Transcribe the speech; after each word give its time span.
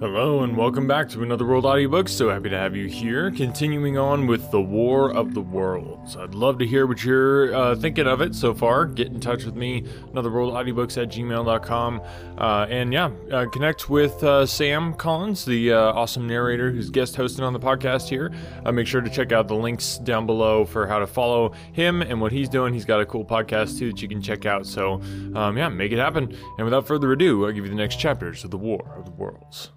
Hello 0.00 0.42
and 0.42 0.56
welcome 0.56 0.88
back 0.88 1.08
to 1.10 1.22
another 1.22 1.46
World 1.46 1.64
Audiobook. 1.64 2.08
So 2.08 2.28
happy 2.28 2.50
to 2.50 2.58
have 2.58 2.74
you 2.74 2.88
here. 2.88 3.30
Continuing 3.30 3.96
on 3.96 4.26
with 4.26 4.50
the 4.50 4.60
War 4.60 5.12
of 5.12 5.34
the 5.34 5.40
Worlds. 5.40 6.16
I'd 6.16 6.34
love 6.34 6.58
to 6.58 6.66
hear 6.66 6.88
what 6.88 7.04
you're 7.04 7.54
uh, 7.54 7.76
thinking 7.76 8.04
of 8.06 8.20
it 8.20 8.34
so 8.34 8.52
far. 8.54 8.86
Get 8.86 9.06
in 9.06 9.20
touch 9.20 9.44
with 9.44 9.54
me, 9.54 9.82
anotherworldaudiobooks 9.82 11.00
at 11.00 11.10
gmail.com. 11.10 12.02
Uh, 12.36 12.66
and 12.68 12.92
yeah, 12.92 13.08
uh, 13.30 13.46
connect 13.50 13.88
with 13.88 14.20
uh, 14.24 14.44
Sam 14.46 14.94
Collins, 14.94 15.44
the 15.44 15.72
uh, 15.72 15.92
awesome 15.92 16.26
narrator 16.26 16.72
who's 16.72 16.90
guest 16.90 17.14
hosting 17.14 17.44
on 17.44 17.52
the 17.52 17.60
podcast 17.60 18.08
here. 18.08 18.32
Uh, 18.64 18.72
make 18.72 18.88
sure 18.88 19.00
to 19.00 19.08
check 19.08 19.30
out 19.30 19.46
the 19.46 19.54
links 19.54 19.98
down 19.98 20.26
below 20.26 20.64
for 20.64 20.88
how 20.88 20.98
to 20.98 21.06
follow 21.06 21.50
him 21.72 22.02
and 22.02 22.20
what 22.20 22.32
he's 22.32 22.48
doing. 22.48 22.74
He's 22.74 22.84
got 22.84 23.00
a 23.00 23.06
cool 23.06 23.24
podcast 23.24 23.78
too 23.78 23.92
that 23.92 24.02
you 24.02 24.08
can 24.08 24.20
check 24.20 24.44
out. 24.44 24.66
So 24.66 24.94
um, 25.36 25.56
yeah, 25.56 25.68
make 25.68 25.92
it 25.92 25.98
happen. 25.98 26.36
And 26.58 26.64
without 26.64 26.84
further 26.84 27.12
ado, 27.12 27.46
I'll 27.46 27.52
give 27.52 27.62
you 27.64 27.70
the 27.70 27.76
next 27.76 28.00
chapters 28.00 28.42
of 28.42 28.50
the 28.50 28.58
War 28.58 28.96
of 28.98 29.04
the 29.04 29.12
Worlds. 29.12 29.70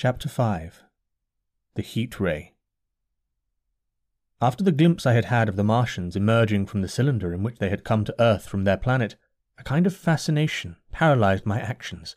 Chapter 0.00 0.28
5 0.28 0.84
The 1.74 1.82
Heat 1.82 2.20
Ray 2.20 2.54
After 4.40 4.62
the 4.62 4.70
glimpse 4.70 5.04
I 5.06 5.14
had 5.14 5.24
had 5.24 5.48
of 5.48 5.56
the 5.56 5.64
Martians 5.64 6.14
emerging 6.14 6.66
from 6.66 6.82
the 6.82 6.88
cylinder 6.88 7.34
in 7.34 7.42
which 7.42 7.58
they 7.58 7.68
had 7.68 7.82
come 7.82 8.04
to 8.04 8.14
Earth 8.22 8.46
from 8.46 8.62
their 8.62 8.76
planet, 8.76 9.16
a 9.58 9.64
kind 9.64 9.88
of 9.88 9.96
fascination 9.96 10.76
paralyzed 10.92 11.46
my 11.46 11.60
actions. 11.60 12.14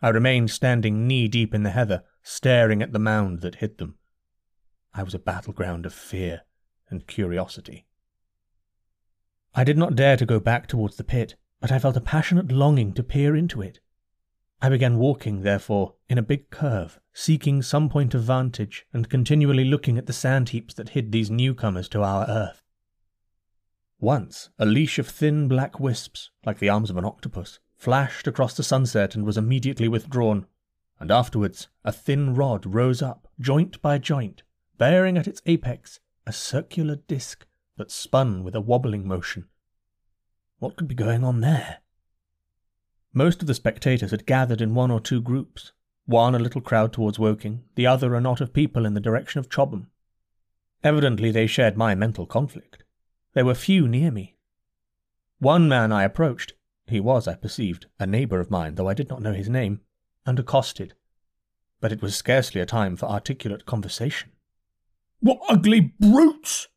I 0.00 0.10
remained 0.10 0.52
standing 0.52 1.08
knee 1.08 1.26
deep 1.26 1.52
in 1.54 1.64
the 1.64 1.72
heather, 1.72 2.04
staring 2.22 2.84
at 2.84 2.92
the 2.92 3.00
mound 3.00 3.40
that 3.40 3.56
hid 3.56 3.78
them. 3.78 3.96
I 4.94 5.02
was 5.02 5.12
a 5.12 5.18
battleground 5.18 5.86
of 5.86 5.92
fear 5.92 6.42
and 6.88 7.08
curiosity. 7.08 7.84
I 9.56 9.64
did 9.64 9.76
not 9.76 9.96
dare 9.96 10.16
to 10.16 10.24
go 10.24 10.38
back 10.38 10.68
towards 10.68 10.98
the 10.98 11.02
pit, 11.02 11.34
but 11.58 11.72
I 11.72 11.80
felt 11.80 11.96
a 11.96 12.00
passionate 12.00 12.52
longing 12.52 12.92
to 12.92 13.02
peer 13.02 13.34
into 13.34 13.60
it. 13.60 13.80
I 14.64 14.68
began 14.68 14.96
walking, 14.96 15.40
therefore, 15.42 15.94
in 16.08 16.18
a 16.18 16.22
big 16.22 16.48
curve, 16.50 17.00
seeking 17.12 17.62
some 17.62 17.88
point 17.88 18.14
of 18.14 18.22
vantage 18.22 18.86
and 18.92 19.10
continually 19.10 19.64
looking 19.64 19.98
at 19.98 20.06
the 20.06 20.12
sand 20.12 20.50
heaps 20.50 20.72
that 20.74 20.90
hid 20.90 21.10
these 21.10 21.32
newcomers 21.32 21.88
to 21.88 22.02
our 22.04 22.26
earth. 22.30 22.62
Once, 23.98 24.50
a 24.60 24.64
leash 24.64 25.00
of 25.00 25.08
thin 25.08 25.48
black 25.48 25.80
wisps, 25.80 26.30
like 26.46 26.60
the 26.60 26.68
arms 26.68 26.90
of 26.90 26.96
an 26.96 27.04
octopus, 27.04 27.58
flashed 27.74 28.28
across 28.28 28.56
the 28.56 28.62
sunset 28.62 29.16
and 29.16 29.24
was 29.26 29.36
immediately 29.36 29.88
withdrawn, 29.88 30.46
and 31.00 31.10
afterwards 31.10 31.66
a 31.84 31.90
thin 31.90 32.32
rod 32.36 32.64
rose 32.64 33.02
up, 33.02 33.26
joint 33.40 33.82
by 33.82 33.98
joint, 33.98 34.44
bearing 34.78 35.18
at 35.18 35.26
its 35.26 35.42
apex 35.44 35.98
a 36.24 36.32
circular 36.32 36.94
disk 37.08 37.46
that 37.78 37.90
spun 37.90 38.44
with 38.44 38.54
a 38.54 38.60
wobbling 38.60 39.08
motion. 39.08 39.48
What 40.60 40.76
could 40.76 40.86
be 40.86 40.94
going 40.94 41.24
on 41.24 41.40
there? 41.40 41.78
Most 43.14 43.42
of 43.42 43.46
the 43.46 43.54
spectators 43.54 44.10
had 44.10 44.24
gathered 44.24 44.62
in 44.62 44.74
one 44.74 44.90
or 44.90 45.00
two 45.00 45.20
groups, 45.20 45.72
one 46.06 46.34
a 46.34 46.38
little 46.38 46.62
crowd 46.62 46.92
towards 46.92 47.18
Woking, 47.18 47.62
the 47.74 47.86
other 47.86 48.14
a 48.14 48.20
knot 48.20 48.40
of 48.40 48.54
people 48.54 48.86
in 48.86 48.94
the 48.94 49.00
direction 49.00 49.38
of 49.38 49.50
Chobham. 49.50 49.88
Evidently 50.82 51.30
they 51.30 51.46
shared 51.46 51.76
my 51.76 51.94
mental 51.94 52.24
conflict. 52.26 52.84
There 53.34 53.44
were 53.44 53.54
few 53.54 53.86
near 53.86 54.10
me. 54.10 54.36
One 55.40 55.68
man 55.68 55.92
I 55.92 56.04
approached, 56.04 56.54
he 56.86 57.00
was, 57.00 57.28
I 57.28 57.34
perceived, 57.34 57.86
a 57.98 58.06
neighbour 58.06 58.40
of 58.40 58.50
mine, 58.50 58.76
though 58.76 58.88
I 58.88 58.94
did 58.94 59.08
not 59.10 59.20
know 59.22 59.32
his 59.34 59.48
name, 59.48 59.80
and 60.24 60.38
accosted. 60.38 60.94
But 61.80 61.92
it 61.92 62.00
was 62.00 62.16
scarcely 62.16 62.60
a 62.62 62.66
time 62.66 62.96
for 62.96 63.06
articulate 63.06 63.66
conversation. 63.66 64.30
What 65.20 65.38
ugly 65.48 65.80
brutes! 65.80 66.68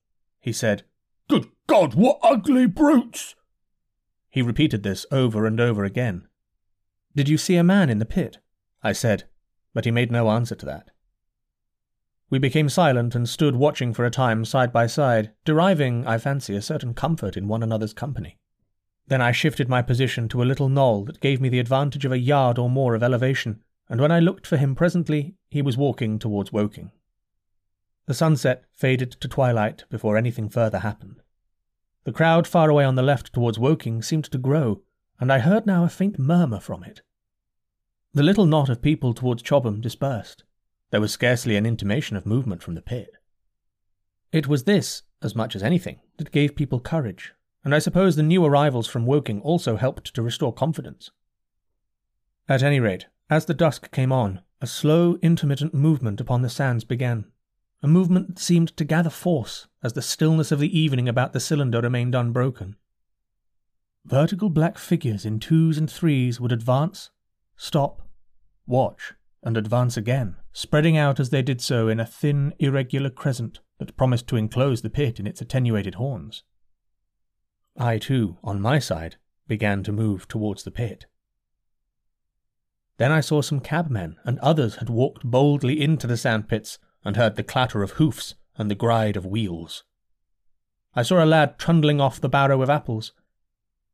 he 0.41 0.51
said. 0.51 0.83
Good 1.29 1.47
God, 1.67 1.93
what 1.93 2.19
ugly 2.21 2.65
brutes! 2.67 3.35
He 4.35 4.41
repeated 4.41 4.83
this 4.83 5.05
over 5.13 5.45
and 5.45 5.61
over 5.61 5.85
again. 5.85 6.27
Did 7.15 7.29
you 7.29 7.37
see 7.37 7.55
a 7.55 7.63
man 7.63 7.89
in 7.89 7.99
the 7.99 8.05
pit? 8.05 8.39
I 8.83 8.91
said, 8.91 9.23
but 9.73 9.85
he 9.85 9.91
made 9.91 10.11
no 10.11 10.29
answer 10.29 10.55
to 10.55 10.65
that. 10.65 10.91
We 12.29 12.37
became 12.37 12.67
silent 12.67 13.15
and 13.15 13.29
stood 13.29 13.55
watching 13.55 13.93
for 13.93 14.03
a 14.03 14.11
time 14.11 14.43
side 14.43 14.73
by 14.73 14.87
side, 14.87 15.31
deriving, 15.45 16.05
I 16.05 16.17
fancy, 16.17 16.53
a 16.53 16.61
certain 16.61 16.93
comfort 16.93 17.37
in 17.37 17.47
one 17.47 17.63
another's 17.63 17.93
company. 17.93 18.37
Then 19.07 19.21
I 19.21 19.31
shifted 19.31 19.69
my 19.69 19.81
position 19.81 20.27
to 20.27 20.43
a 20.43 20.49
little 20.49 20.67
knoll 20.67 21.05
that 21.05 21.21
gave 21.21 21.39
me 21.39 21.47
the 21.47 21.59
advantage 21.59 22.03
of 22.03 22.11
a 22.11 22.19
yard 22.19 22.59
or 22.59 22.69
more 22.69 22.93
of 22.93 23.03
elevation, 23.03 23.63
and 23.87 24.01
when 24.01 24.11
I 24.11 24.19
looked 24.19 24.45
for 24.47 24.57
him 24.57 24.75
presently, 24.75 25.35
he 25.49 25.61
was 25.61 25.77
walking 25.77 26.19
towards 26.19 26.51
Woking. 26.51 26.91
The 28.05 28.13
sunset 28.13 28.65
faded 28.73 29.11
to 29.13 29.29
twilight 29.29 29.85
before 29.89 30.17
anything 30.17 30.49
further 30.49 30.79
happened. 30.79 31.21
The 32.05 32.13
crowd 32.13 32.47
far 32.47 32.69
away 32.69 32.85
on 32.85 32.93
the 32.95 33.01
left 33.01 33.33
towards 33.33 33.57
Woking 33.59 34.01
seemed 34.03 34.25
to 34.25 34.37
grow, 34.37 34.81
and 35.19 35.33
I 35.33 35.39
heard 35.39 35.65
now 35.65 35.83
a 35.83 35.89
faint 35.89 36.19
murmur 36.19 36.59
from 36.59 36.83
it. 36.83 37.01
The 38.13 38.23
little 38.23 38.45
knot 38.45 38.69
of 38.69 38.81
people 38.81 39.13
towards 39.13 39.41
Chobham 39.41 39.81
dispersed. 39.81 40.43
There 40.91 41.01
was 41.01 41.11
scarcely 41.11 41.57
an 41.57 41.65
intimation 41.65 42.15
of 42.15 42.25
movement 42.25 42.61
from 42.61 42.75
the 42.75 42.81
pit. 42.81 43.09
It 44.31 44.47
was 44.47 44.65
this, 44.65 45.01
as 45.23 45.35
much 45.35 45.55
as 45.55 45.63
anything, 45.63 45.99
that 46.17 46.31
gave 46.31 46.55
people 46.55 46.79
courage, 46.79 47.33
and 47.63 47.73
I 47.73 47.79
suppose 47.79 48.15
the 48.15 48.23
new 48.23 48.45
arrivals 48.45 48.87
from 48.87 49.07
Woking 49.07 49.41
also 49.41 49.75
helped 49.75 50.13
to 50.13 50.21
restore 50.21 50.53
confidence. 50.53 51.09
At 52.47 52.61
any 52.61 52.79
rate, 52.79 53.07
as 53.31 53.45
the 53.45 53.53
dusk 53.55 53.91
came 53.91 54.11
on, 54.11 54.41
a 54.61 54.67
slow, 54.67 55.17
intermittent 55.23 55.73
movement 55.73 56.21
upon 56.21 56.43
the 56.43 56.49
sands 56.49 56.83
began 56.83 57.25
a 57.83 57.87
movement 57.87 58.39
seemed 58.39 58.75
to 58.77 58.85
gather 58.85 59.09
force 59.09 59.67
as 59.83 59.93
the 59.93 60.01
stillness 60.01 60.51
of 60.51 60.59
the 60.59 60.77
evening 60.77 61.07
about 61.07 61.33
the 61.33 61.39
cylinder 61.39 61.81
remained 61.81 62.15
unbroken. 62.15 62.75
Vertical 64.05 64.49
black 64.49 64.77
figures 64.77 65.25
in 65.25 65.39
twos 65.39 65.77
and 65.77 65.89
threes 65.89 66.39
would 66.39 66.51
advance, 66.51 67.09
stop, 67.57 68.01
watch, 68.67 69.13
and 69.43 69.57
advance 69.57 69.97
again, 69.97 70.35
spreading 70.53 70.97
out 70.97 71.19
as 71.19 71.29
they 71.29 71.41
did 71.41 71.61
so 71.61 71.87
in 71.87 71.99
a 71.99 72.05
thin, 72.05 72.53
irregular 72.59 73.09
crescent 73.09 73.59
that 73.79 73.97
promised 73.97 74.27
to 74.27 74.35
enclose 74.35 74.81
the 74.81 74.89
pit 74.89 75.19
in 75.19 75.27
its 75.27 75.41
attenuated 75.41 75.95
horns. 75.95 76.43
I, 77.77 77.97
too, 77.97 78.37
on 78.43 78.61
my 78.61 78.79
side, 78.79 79.17
began 79.47 79.83
to 79.83 79.91
move 79.91 80.27
towards 80.27 80.63
the 80.63 80.71
pit. 80.71 81.07
Then 82.97 83.11
I 83.11 83.19
saw 83.19 83.41
some 83.41 83.59
cabmen 83.59 84.15
and 84.23 84.39
others 84.39 84.75
had 84.77 84.89
walked 84.89 85.25
boldly 85.25 85.81
into 85.81 86.07
the 86.07 86.15
sandpits, 86.17 86.79
and 87.05 87.15
heard 87.15 87.35
the 87.35 87.43
clatter 87.43 87.83
of 87.83 87.91
hoofs 87.91 88.33
and 88.57 88.69
the 88.69 88.75
gride 88.75 89.15
of 89.15 89.25
wheels. 89.25 89.83
I 90.95 91.03
saw 91.03 91.23
a 91.23 91.25
lad 91.25 91.59
trundling 91.59 92.01
off 92.01 92.19
the 92.19 92.29
barrow 92.29 92.61
of 92.63 92.69
apples, 92.69 93.11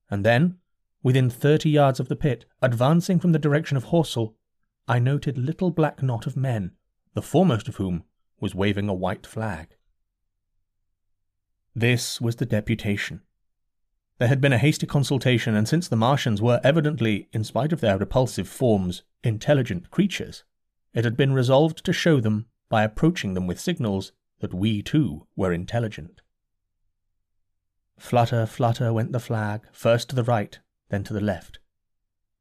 and 0.09 0.25
then, 0.25 0.57
within 1.03 1.29
thirty 1.29 1.69
yards 1.69 2.00
of 2.00 2.07
the 2.07 2.16
pit, 2.16 2.45
advancing 2.61 3.19
from 3.19 3.33
the 3.33 3.39
direction 3.39 3.75
of 3.75 3.85
Horsell, 3.85 4.35
I 4.88 4.97
noted 5.00 5.38
little 5.38 5.71
black 5.71 6.01
knot 6.01 6.25
of 6.25 6.38
men, 6.38 6.71
the 7.13 7.21
foremost 7.21 7.67
of 7.67 7.75
whom 7.75 8.03
was 8.39 8.55
waving 8.55 8.88
a 8.88 8.94
white 8.94 9.27
flag. 9.27 9.75
This 11.75 12.21
was 12.21 12.38
the 12.38 12.45
deputation. 12.45 13.21
There 14.19 14.27
had 14.27 14.41
been 14.41 14.53
a 14.53 14.57
hasty 14.57 14.85
consultation, 14.85 15.55
and 15.55 15.67
since 15.67 15.88
the 15.88 15.95
Martians 15.95 16.41
were 16.41 16.61
evidently, 16.63 17.27
in 17.33 17.44
spite 17.44 17.73
of 17.73 17.81
their 17.81 17.97
repulsive 17.97 18.47
forms, 18.47 19.03
intelligent 19.23 19.89
creatures, 19.89 20.44
it 20.94 21.03
had 21.03 21.17
been 21.17 21.33
resolved 21.33 21.83
to 21.85 21.94
show 21.94 22.19
them 22.19 22.45
by 22.71 22.83
approaching 22.83 23.33
them 23.35 23.45
with 23.45 23.59
signals 23.59 24.13
that 24.39 24.53
we 24.53 24.81
too 24.81 25.27
were 25.35 25.51
intelligent. 25.51 26.21
Flutter, 27.99 28.45
flutter 28.47 28.93
went 28.93 29.11
the 29.11 29.19
flag, 29.19 29.67
first 29.73 30.09
to 30.09 30.15
the 30.15 30.23
right, 30.23 30.57
then 30.89 31.03
to 31.03 31.13
the 31.13 31.19
left. 31.21 31.59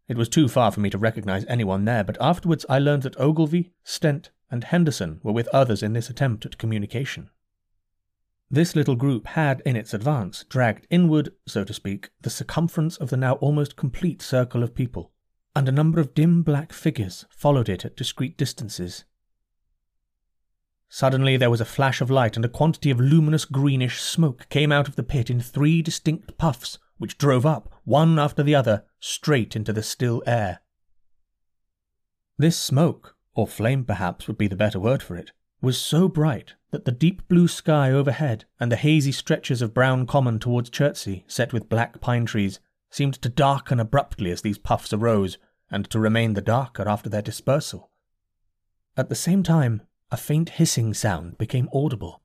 It 0.08 0.16
was 0.16 0.28
too 0.28 0.48
far 0.48 0.70
for 0.70 0.80
me 0.80 0.88
to 0.90 0.96
recognize 0.98 1.44
anyone 1.46 1.84
there, 1.84 2.04
but 2.04 2.16
afterwards 2.20 2.64
I 2.70 2.78
learned 2.78 3.02
that 3.02 3.18
Ogilvy, 3.18 3.72
Stent, 3.82 4.30
and 4.52 4.62
Henderson 4.64 5.18
were 5.24 5.32
with 5.32 5.48
others 5.48 5.82
in 5.82 5.92
this 5.94 6.08
attempt 6.08 6.46
at 6.46 6.58
communication. 6.58 7.30
This 8.48 8.74
little 8.76 8.96
group 8.96 9.26
had, 9.28 9.60
in 9.66 9.74
its 9.76 9.92
advance, 9.92 10.44
dragged 10.48 10.86
inward, 10.90 11.30
so 11.46 11.64
to 11.64 11.74
speak, 11.74 12.10
the 12.20 12.30
circumference 12.30 12.96
of 12.96 13.10
the 13.10 13.16
now 13.16 13.34
almost 13.34 13.76
complete 13.76 14.22
circle 14.22 14.62
of 14.62 14.74
people, 14.76 15.12
and 15.56 15.68
a 15.68 15.72
number 15.72 16.00
of 16.00 16.14
dim 16.14 16.42
black 16.44 16.72
figures 16.72 17.26
followed 17.30 17.68
it 17.68 17.84
at 17.84 17.96
discreet 17.96 18.36
distances, 18.36 19.04
Suddenly 20.92 21.36
there 21.36 21.50
was 21.50 21.60
a 21.60 21.64
flash 21.64 22.00
of 22.00 22.10
light, 22.10 22.34
and 22.34 22.44
a 22.44 22.48
quantity 22.48 22.90
of 22.90 22.98
luminous 22.98 23.44
greenish 23.44 24.00
smoke 24.00 24.48
came 24.50 24.72
out 24.72 24.88
of 24.88 24.96
the 24.96 25.04
pit 25.04 25.30
in 25.30 25.40
three 25.40 25.82
distinct 25.82 26.36
puffs, 26.36 26.78
which 26.98 27.16
drove 27.16 27.46
up, 27.46 27.72
one 27.84 28.18
after 28.18 28.42
the 28.42 28.56
other, 28.56 28.84
straight 28.98 29.54
into 29.54 29.72
the 29.72 29.84
still 29.84 30.20
air. 30.26 30.60
This 32.36 32.56
smoke, 32.56 33.16
or 33.36 33.46
flame 33.46 33.84
perhaps 33.84 34.26
would 34.26 34.36
be 34.36 34.48
the 34.48 34.56
better 34.56 34.80
word 34.80 35.00
for 35.00 35.14
it, 35.16 35.30
was 35.62 35.80
so 35.80 36.08
bright 36.08 36.54
that 36.72 36.86
the 36.86 36.92
deep 36.92 37.26
blue 37.28 37.46
sky 37.46 37.92
overhead 37.92 38.44
and 38.58 38.72
the 38.72 38.76
hazy 38.76 39.12
stretches 39.12 39.62
of 39.62 39.72
brown 39.72 40.06
common 40.08 40.40
towards 40.40 40.70
Chertsey, 40.70 41.24
set 41.28 41.52
with 41.52 41.68
black 41.68 42.00
pine 42.00 42.26
trees, 42.26 42.58
seemed 42.90 43.14
to 43.22 43.28
darken 43.28 43.78
abruptly 43.78 44.32
as 44.32 44.42
these 44.42 44.58
puffs 44.58 44.92
arose, 44.92 45.38
and 45.70 45.88
to 45.90 46.00
remain 46.00 46.34
the 46.34 46.40
darker 46.42 46.88
after 46.88 47.08
their 47.08 47.22
dispersal. 47.22 47.90
At 48.96 49.08
the 49.08 49.14
same 49.14 49.44
time, 49.44 49.82
a 50.12 50.16
faint 50.16 50.50
hissing 50.50 50.92
sound 50.92 51.38
became 51.38 51.68
audible. 51.72 52.20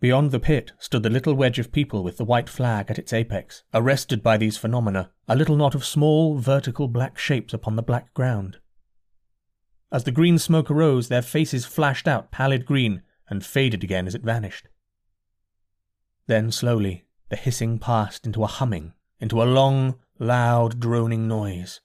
Beyond 0.00 0.30
the 0.30 0.40
pit 0.40 0.72
stood 0.78 1.02
the 1.02 1.10
little 1.10 1.34
wedge 1.34 1.58
of 1.58 1.70
people 1.70 2.02
with 2.02 2.16
the 2.16 2.24
white 2.24 2.48
flag 2.48 2.86
at 2.90 2.98
its 2.98 3.12
apex, 3.12 3.62
arrested 3.74 4.22
by 4.22 4.36
these 4.36 4.56
phenomena, 4.56 5.10
a 5.28 5.36
little 5.36 5.54
knot 5.54 5.74
of 5.74 5.84
small, 5.84 6.38
vertical 6.38 6.88
black 6.88 7.18
shapes 7.18 7.54
upon 7.54 7.76
the 7.76 7.82
black 7.82 8.12
ground. 8.14 8.56
As 9.92 10.04
the 10.04 10.10
green 10.10 10.38
smoke 10.38 10.70
arose, 10.70 11.08
their 11.08 11.22
faces 11.22 11.66
flashed 11.66 12.08
out 12.08 12.32
pallid 12.32 12.64
green 12.64 13.02
and 13.28 13.44
faded 13.44 13.84
again 13.84 14.06
as 14.06 14.14
it 14.14 14.22
vanished. 14.22 14.66
Then 16.26 16.50
slowly, 16.50 17.04
the 17.28 17.36
hissing 17.36 17.78
passed 17.78 18.26
into 18.26 18.42
a 18.42 18.46
humming, 18.48 18.94
into 19.20 19.42
a 19.42 19.44
long, 19.44 19.96
loud, 20.18 20.80
droning 20.80 21.28
noise. 21.28 21.80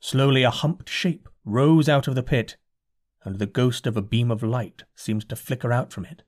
Slowly, 0.00 0.42
a 0.42 0.50
humped 0.50 0.88
shape 0.88 1.28
rose 1.44 1.88
out 1.88 2.08
of 2.08 2.14
the 2.14 2.22
pit 2.22 2.56
and 3.24 3.38
the 3.38 3.46
ghost 3.46 3.86
of 3.86 3.96
a 3.96 4.02
beam 4.02 4.30
of 4.30 4.42
light 4.42 4.84
seems 4.94 5.24
to 5.26 5.36
flicker 5.36 5.72
out 5.72 5.92
from 5.92 6.04
it. 6.04 6.22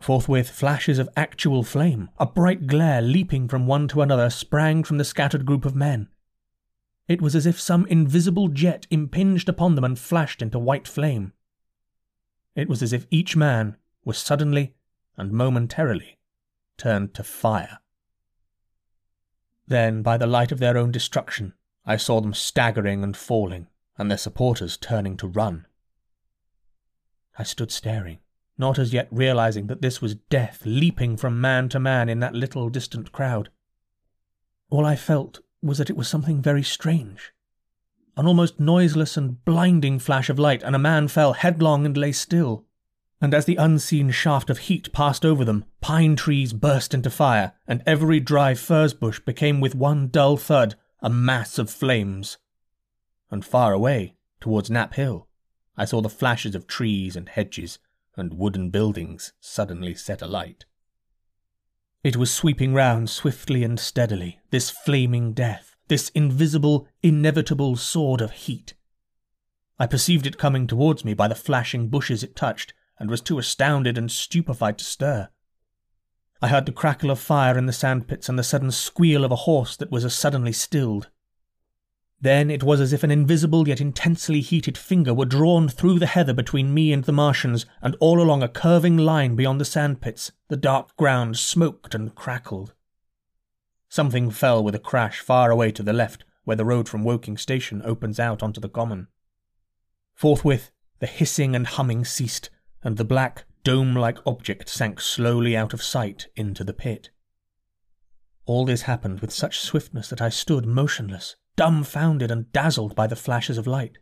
Forthwith, 0.00 0.48
flashes 0.50 0.98
of 0.98 1.08
actual 1.16 1.62
flame, 1.64 2.08
a 2.18 2.26
bright 2.26 2.66
glare 2.66 3.02
leaping 3.02 3.48
from 3.48 3.66
one 3.66 3.88
to 3.88 4.02
another, 4.02 4.30
sprang 4.30 4.84
from 4.84 4.98
the 4.98 5.04
scattered 5.04 5.44
group 5.44 5.64
of 5.64 5.74
men. 5.74 6.08
It 7.08 7.20
was 7.22 7.34
as 7.34 7.46
if 7.46 7.58
some 7.60 7.86
invisible 7.86 8.48
jet 8.48 8.86
impinged 8.90 9.48
upon 9.48 9.74
them 9.74 9.84
and 9.84 9.98
flashed 9.98 10.42
into 10.42 10.58
white 10.58 10.86
flame. 10.86 11.32
It 12.54 12.68
was 12.68 12.82
as 12.82 12.92
if 12.92 13.06
each 13.10 13.34
man 13.34 13.76
was 14.04 14.18
suddenly 14.18 14.74
and 15.16 15.32
momentarily 15.32 16.18
turned 16.76 17.14
to 17.14 17.24
fire. 17.24 17.78
Then, 19.66 20.02
by 20.02 20.16
the 20.16 20.26
light 20.26 20.52
of 20.52 20.60
their 20.60 20.76
own 20.78 20.92
destruction, 20.92 21.54
I 21.84 21.96
saw 21.96 22.20
them 22.20 22.34
staggering 22.34 23.02
and 23.02 23.16
falling, 23.16 23.66
and 23.98 24.08
their 24.10 24.16
supporters 24.18 24.76
turning 24.76 25.16
to 25.16 25.26
run. 25.26 25.66
I 27.38 27.42
stood 27.42 27.70
staring, 27.72 28.20
not 28.56 28.78
as 28.78 28.92
yet 28.92 29.08
realizing 29.10 29.66
that 29.66 29.82
this 29.82 30.00
was 30.00 30.14
death 30.14 30.62
leaping 30.64 31.16
from 31.16 31.40
man 31.40 31.68
to 31.70 31.80
man 31.80 32.08
in 32.08 32.20
that 32.20 32.34
little 32.34 32.68
distant 32.68 33.12
crowd. 33.12 33.50
All 34.70 34.86
I 34.86 34.96
felt 34.96 35.40
was 35.60 35.78
that 35.78 35.90
it 35.90 35.96
was 35.96 36.08
something 36.08 36.40
very 36.40 36.62
strange. 36.62 37.32
An 38.16 38.26
almost 38.26 38.58
noiseless 38.60 39.16
and 39.16 39.44
blinding 39.44 39.98
flash 39.98 40.28
of 40.28 40.38
light, 40.38 40.62
and 40.62 40.74
a 40.74 40.78
man 40.78 41.08
fell 41.08 41.32
headlong 41.34 41.84
and 41.86 41.96
lay 41.96 42.12
still. 42.12 42.64
And 43.20 43.34
as 43.34 43.44
the 43.44 43.56
unseen 43.56 44.10
shaft 44.12 44.50
of 44.50 44.58
heat 44.58 44.92
passed 44.92 45.24
over 45.24 45.44
them, 45.44 45.64
pine 45.80 46.14
trees 46.16 46.52
burst 46.52 46.94
into 46.94 47.10
fire, 47.10 47.52
and 47.66 47.82
every 47.86 48.18
dry 48.20 48.54
furze 48.54 48.94
bush 48.94 49.18
became 49.20 49.60
with 49.60 49.74
one 49.74 50.08
dull 50.08 50.36
thud 50.36 50.74
a 51.00 51.10
mass 51.10 51.58
of 51.58 51.70
flames 51.70 52.38
and 53.30 53.44
far 53.44 53.72
away, 53.72 54.14
towards 54.40 54.70
Knapp 54.70 54.94
Hill, 54.94 55.28
I 55.76 55.84
saw 55.84 56.00
the 56.00 56.08
flashes 56.08 56.54
of 56.54 56.66
trees 56.66 57.14
and 57.16 57.28
hedges 57.28 57.78
and 58.16 58.34
wooden 58.38 58.70
buildings 58.70 59.32
suddenly 59.40 59.94
set 59.94 60.22
alight. 60.22 60.64
It 62.04 62.16
was 62.16 62.32
sweeping 62.32 62.74
round 62.74 63.10
swiftly 63.10 63.64
and 63.64 63.78
steadily, 63.78 64.40
this 64.50 64.70
flaming 64.70 65.32
death, 65.34 65.74
this 65.88 66.08
invisible, 66.10 66.88
inevitable 67.02 67.76
sword 67.76 68.20
of 68.20 68.30
heat. 68.32 68.74
I 69.78 69.86
perceived 69.86 70.26
it 70.26 70.38
coming 70.38 70.66
towards 70.66 71.04
me 71.04 71.14
by 71.14 71.28
the 71.28 71.34
flashing 71.34 71.88
bushes 71.88 72.22
it 72.22 72.34
touched, 72.34 72.72
and 73.00 73.10
was 73.10 73.20
too 73.20 73.38
astounded 73.38 73.96
and 73.96 74.10
stupefied 74.10 74.76
to 74.78 74.84
stir. 74.84 75.28
I 76.42 76.48
heard 76.48 76.66
the 76.66 76.72
crackle 76.72 77.10
of 77.12 77.20
fire 77.20 77.56
in 77.56 77.66
the 77.66 77.72
sand 77.72 78.08
pits 78.08 78.28
and 78.28 78.36
the 78.38 78.42
sudden 78.42 78.72
squeal 78.72 79.24
of 79.24 79.30
a 79.30 79.36
horse 79.36 79.76
that 79.76 79.90
was 79.92 80.04
as 80.04 80.14
suddenly 80.16 80.52
stilled. 80.52 81.08
Then 82.20 82.50
it 82.50 82.64
was 82.64 82.80
as 82.80 82.92
if 82.92 83.04
an 83.04 83.12
invisible 83.12 83.68
yet 83.68 83.80
intensely 83.80 84.40
heated 84.40 84.76
finger 84.76 85.14
were 85.14 85.24
drawn 85.24 85.68
through 85.68 86.00
the 86.00 86.06
heather 86.06 86.32
between 86.34 86.74
me 86.74 86.92
and 86.92 87.04
the 87.04 87.12
Martians, 87.12 87.64
and 87.80 87.96
all 88.00 88.20
along 88.20 88.42
a 88.42 88.48
curving 88.48 88.96
line 88.96 89.36
beyond 89.36 89.60
the 89.60 89.64
sandpits, 89.64 90.32
the 90.48 90.56
dark 90.56 90.96
ground 90.96 91.38
smoked 91.38 91.94
and 91.94 92.14
crackled. 92.16 92.74
Something 93.88 94.30
fell 94.32 94.62
with 94.64 94.74
a 94.74 94.80
crash 94.80 95.20
far 95.20 95.50
away 95.52 95.70
to 95.70 95.82
the 95.84 95.92
left, 95.92 96.24
where 96.42 96.56
the 96.56 96.64
road 96.64 96.88
from 96.88 97.04
Woking 97.04 97.36
Station 97.36 97.82
opens 97.84 98.18
out 98.18 98.42
onto 98.42 98.60
the 98.60 98.68
common. 98.68 99.06
Forthwith, 100.14 100.72
the 100.98 101.06
hissing 101.06 101.54
and 101.54 101.66
humming 101.68 102.04
ceased, 102.04 102.50
and 102.82 102.96
the 102.96 103.04
black, 103.04 103.44
dome 103.62 103.94
like 103.94 104.18
object 104.26 104.68
sank 104.68 105.00
slowly 105.00 105.56
out 105.56 105.72
of 105.72 105.82
sight 105.84 106.26
into 106.34 106.64
the 106.64 106.72
pit. 106.74 107.10
All 108.44 108.64
this 108.64 108.82
happened 108.82 109.20
with 109.20 109.32
such 109.32 109.60
swiftness 109.60 110.08
that 110.08 110.20
I 110.22 110.30
stood 110.30 110.66
motionless 110.66 111.36
dumbfounded 111.58 112.30
and 112.30 112.50
dazzled 112.52 112.94
by 112.94 113.06
the 113.08 113.16
flashes 113.16 113.58
of 113.58 113.66
light. 113.66 113.98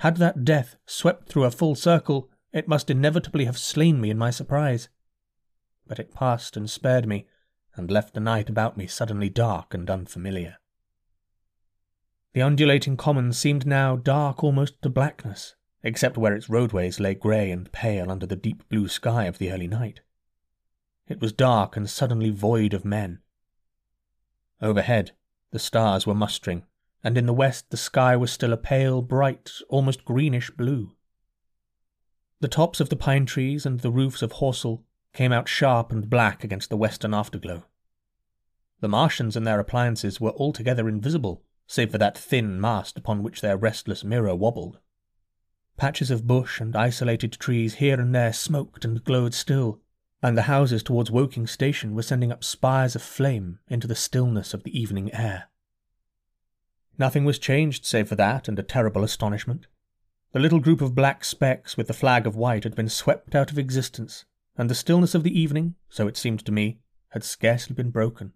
Had 0.00 0.18
that 0.18 0.44
death 0.44 0.76
swept 0.84 1.26
through 1.28 1.44
a 1.44 1.50
full 1.50 1.74
circle, 1.74 2.28
it 2.52 2.68
must 2.68 2.90
inevitably 2.90 3.46
have 3.46 3.56
slain 3.58 4.00
me 4.02 4.10
in 4.10 4.18
my 4.18 4.28
surprise. 4.30 4.88
But 5.86 5.98
it 5.98 6.14
passed 6.14 6.56
and 6.58 6.68
spared 6.68 7.08
me, 7.08 7.26
and 7.74 7.90
left 7.90 8.12
the 8.12 8.20
night 8.20 8.50
about 8.50 8.76
me 8.76 8.86
suddenly 8.86 9.30
dark 9.30 9.72
and 9.72 9.88
unfamiliar. 9.90 10.56
The 12.34 12.42
undulating 12.42 12.98
common 12.98 13.32
seemed 13.32 13.66
now 13.66 13.96
dark 13.96 14.44
almost 14.44 14.82
to 14.82 14.90
blackness, 14.90 15.54
except 15.82 16.18
where 16.18 16.34
its 16.34 16.50
roadways 16.50 17.00
lay 17.00 17.14
grey 17.14 17.50
and 17.50 17.72
pale 17.72 18.10
under 18.10 18.26
the 18.26 18.36
deep 18.36 18.68
blue 18.68 18.88
sky 18.88 19.24
of 19.24 19.38
the 19.38 19.50
early 19.50 19.68
night. 19.68 20.00
It 21.08 21.18
was 21.20 21.32
dark 21.32 21.78
and 21.78 21.88
suddenly 21.88 22.28
void 22.28 22.74
of 22.74 22.84
men. 22.84 23.20
Overhead, 24.60 25.12
the 25.50 25.58
stars 25.58 26.06
were 26.06 26.14
mustering, 26.14 26.64
and 27.02 27.16
in 27.16 27.24
the 27.26 27.32
west 27.32 27.70
the 27.70 27.78
sky 27.78 28.16
was 28.16 28.30
still 28.30 28.52
a 28.52 28.56
pale, 28.58 29.00
bright, 29.00 29.50
almost 29.70 30.04
greenish 30.04 30.50
blue. 30.50 30.94
The 32.40 32.48
tops 32.48 32.80
of 32.80 32.90
the 32.90 32.96
pine 32.96 33.24
trees 33.24 33.64
and 33.64 33.80
the 33.80 33.90
roofs 33.90 34.20
of 34.20 34.32
Horsell 34.34 34.84
came 35.14 35.32
out 35.32 35.48
sharp 35.48 35.90
and 35.90 36.10
black 36.10 36.44
against 36.44 36.68
the 36.68 36.76
western 36.76 37.14
afterglow. 37.14 37.64
The 38.80 38.88
Martians 38.88 39.36
and 39.36 39.46
their 39.46 39.58
appliances 39.58 40.20
were 40.20 40.32
altogether 40.32 40.88
invisible, 40.88 41.42
save 41.66 41.92
for 41.92 41.98
that 41.98 42.16
thin 42.16 42.60
mast 42.60 42.98
upon 42.98 43.22
which 43.22 43.40
their 43.40 43.56
restless 43.56 44.04
mirror 44.04 44.34
wobbled. 44.36 44.78
Patches 45.78 46.10
of 46.10 46.26
bush 46.26 46.60
and 46.60 46.76
isolated 46.76 47.32
trees 47.32 47.76
here 47.76 47.98
and 47.98 48.14
there 48.14 48.32
smoked 48.32 48.84
and 48.84 49.02
glowed 49.02 49.32
still, 49.32 49.80
and 50.22 50.36
the 50.36 50.42
houses 50.42 50.82
towards 50.82 51.10
Woking 51.10 51.46
station 51.46 51.94
were 51.94 52.02
sending 52.02 52.32
up 52.32 52.42
spires 52.42 52.96
of 52.96 53.02
flame 53.02 53.58
into 53.68 53.86
the 53.86 53.94
stillness 53.94 54.52
of 54.52 54.64
the 54.64 54.78
evening 54.78 55.12
air. 55.14 55.44
Nothing 56.98 57.24
was 57.24 57.38
changed 57.38 57.84
save 57.86 58.08
for 58.08 58.16
that 58.16 58.48
and 58.48 58.58
a 58.58 58.62
terrible 58.64 59.04
astonishment. 59.04 59.66
The 60.32 60.40
little 60.40 60.58
group 60.58 60.80
of 60.80 60.94
black 60.94 61.24
specks 61.24 61.76
with 61.76 61.86
the 61.86 61.92
flag 61.94 62.26
of 62.26 62.34
white 62.34 62.64
had 62.64 62.74
been 62.74 62.88
swept 62.88 63.34
out 63.36 63.50
of 63.52 63.58
existence, 63.58 64.24
and 64.56 64.68
the 64.68 64.74
stillness 64.74 65.14
of 65.14 65.22
the 65.22 65.38
evening, 65.38 65.76
so 65.88 66.08
it 66.08 66.16
seemed 66.16 66.44
to 66.44 66.52
me, 66.52 66.80
had 67.10 67.22
scarcely 67.22 67.74
been 67.74 67.90
broken. 67.90 68.32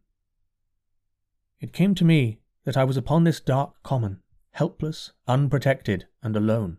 It 1.61 1.73
came 1.73 1.95
to 1.97 2.05
me 2.05 2.39
that 2.65 2.77
I 2.77 2.85
was 2.85 2.97
upon 2.97 3.25
this 3.25 3.41
dark 3.41 3.75
common, 3.83 4.21
helpless, 4.53 5.13
unprotected, 5.27 6.07
and 6.23 6.37
alone. 6.37 6.79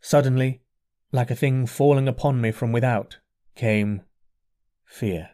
Suddenly, 0.00 0.62
like 1.12 1.30
a 1.30 1.36
thing 1.36 1.66
falling 1.66 2.08
upon 2.08 2.40
me 2.40 2.50
from 2.50 2.72
without, 2.72 3.18
came 3.54 4.02
fear. 4.84 5.30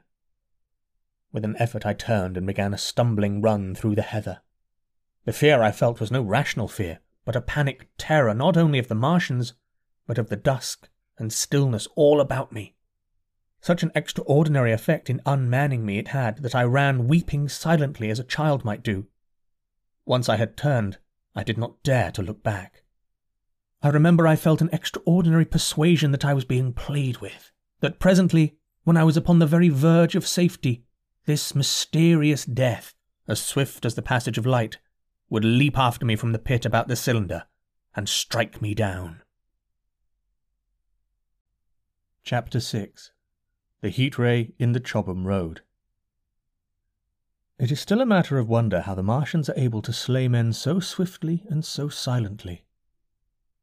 With 1.32 1.44
an 1.44 1.56
effort, 1.58 1.86
I 1.86 1.94
turned 1.94 2.36
and 2.36 2.46
began 2.46 2.74
a 2.74 2.78
stumbling 2.78 3.40
run 3.40 3.74
through 3.74 3.94
the 3.94 4.02
heather. 4.02 4.40
The 5.24 5.32
fear 5.32 5.62
I 5.62 5.72
felt 5.72 6.00
was 6.00 6.10
no 6.10 6.22
rational 6.22 6.68
fear, 6.68 6.98
but 7.24 7.36
a 7.36 7.40
panic 7.40 7.88
terror 7.98 8.34
not 8.34 8.56
only 8.56 8.78
of 8.78 8.88
the 8.88 8.94
Martians, 8.94 9.54
but 10.06 10.18
of 10.18 10.28
the 10.28 10.36
dusk 10.36 10.88
and 11.18 11.32
stillness 11.32 11.86
all 11.94 12.20
about 12.20 12.52
me. 12.52 12.74
Such 13.62 13.82
an 13.82 13.92
extraordinary 13.94 14.72
effect 14.72 15.08
in 15.10 15.20
unmanning 15.26 15.82
me 15.84 15.98
it 15.98 16.08
had 16.08 16.42
that 16.42 16.54
I 16.54 16.64
ran 16.64 17.06
weeping 17.08 17.48
silently 17.48 18.10
as 18.10 18.18
a 18.18 18.24
child 18.24 18.64
might 18.64 18.82
do. 18.82 19.06
Once 20.06 20.28
I 20.28 20.36
had 20.36 20.56
turned, 20.56 20.98
I 21.34 21.44
did 21.44 21.58
not 21.58 21.82
dare 21.82 22.10
to 22.12 22.22
look 22.22 22.42
back. 22.42 22.82
I 23.82 23.88
remember 23.90 24.26
I 24.26 24.36
felt 24.36 24.60
an 24.62 24.70
extraordinary 24.72 25.44
persuasion 25.44 26.10
that 26.12 26.24
I 26.24 26.34
was 26.34 26.44
being 26.44 26.72
played 26.72 27.18
with 27.18 27.52
that 27.80 27.98
presently, 27.98 28.56
when 28.84 28.96
I 28.96 29.04
was 29.04 29.16
upon 29.16 29.38
the 29.38 29.46
very 29.46 29.68
verge 29.68 30.14
of 30.14 30.26
safety, 30.26 30.84
this 31.26 31.54
mysterious 31.54 32.44
death, 32.44 32.94
as 33.26 33.42
swift 33.42 33.84
as 33.84 33.94
the 33.94 34.02
passage 34.02 34.38
of 34.38 34.46
light, 34.46 34.78
would 35.28 35.44
leap 35.44 35.78
after 35.78 36.04
me 36.06 36.16
from 36.16 36.32
the 36.32 36.38
pit 36.38 36.64
about 36.64 36.88
the 36.88 36.96
cylinder 36.96 37.44
and 37.94 38.08
strike 38.08 38.62
me 38.62 38.74
down. 38.74 39.22
Chapter 42.22 42.60
6 42.60 43.12
The 43.80 43.88
Heat 43.90 44.18
Ray 44.18 44.52
in 44.58 44.72
the 44.72 44.80
Chobham 44.80 45.24
Road. 45.26 45.62
It 47.58 47.70
is 47.70 47.80
still 47.80 48.00
a 48.00 48.06
matter 48.06 48.38
of 48.38 48.48
wonder 48.48 48.82
how 48.82 48.94
the 48.94 49.02
Martians 49.02 49.48
are 49.50 49.58
able 49.58 49.82
to 49.82 49.92
slay 49.92 50.28
men 50.28 50.52
so 50.52 50.80
swiftly 50.80 51.44
and 51.48 51.64
so 51.64 51.88
silently. 51.88 52.64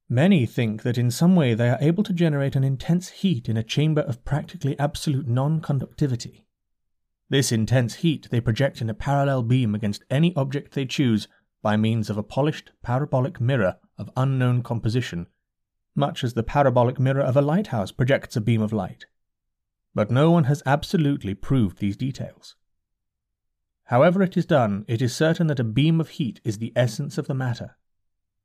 Many 0.09 0.45
think 0.45 0.83
that 0.83 0.97
in 0.97 1.11
some 1.11 1.35
way 1.35 1.53
they 1.53 1.69
are 1.69 1.77
able 1.81 2.03
to 2.03 2.13
generate 2.13 2.55
an 2.55 2.63
intense 2.63 3.09
heat 3.09 3.49
in 3.49 3.57
a 3.57 3.63
chamber 3.63 4.01
of 4.01 4.23
practically 4.23 4.77
absolute 4.79 5.27
non 5.27 5.59
conductivity. 5.59 6.45
This 7.29 7.51
intense 7.51 7.95
heat 7.95 8.29
they 8.31 8.39
project 8.39 8.79
in 8.79 8.89
a 8.89 8.93
parallel 8.93 9.43
beam 9.43 9.75
against 9.75 10.05
any 10.09 10.33
object 10.37 10.73
they 10.73 10.85
choose 10.85 11.27
by 11.61 11.75
means 11.75 12.09
of 12.09 12.17
a 12.17 12.23
polished 12.23 12.71
parabolic 12.81 13.41
mirror 13.41 13.77
of 13.97 14.09
unknown 14.15 14.63
composition, 14.63 15.27
much 15.93 16.23
as 16.23 16.35
the 16.35 16.43
parabolic 16.43 16.97
mirror 16.97 17.19
of 17.23 17.35
a 17.35 17.41
lighthouse 17.41 17.91
projects 17.91 18.37
a 18.37 18.41
beam 18.41 18.61
of 18.61 18.71
light. 18.71 19.07
But 19.93 20.09
no 20.09 20.31
one 20.31 20.45
has 20.45 20.63
absolutely 20.65 21.33
proved 21.33 21.79
these 21.79 21.97
details. 21.97 22.55
However, 23.85 24.21
it 24.23 24.37
is 24.37 24.45
done, 24.45 24.85
it 24.87 25.01
is 25.01 25.13
certain 25.13 25.47
that 25.47 25.59
a 25.59 25.63
beam 25.65 25.99
of 25.99 26.09
heat 26.09 26.39
is 26.45 26.59
the 26.59 26.71
essence 26.77 27.17
of 27.17 27.27
the 27.27 27.33
matter. 27.33 27.75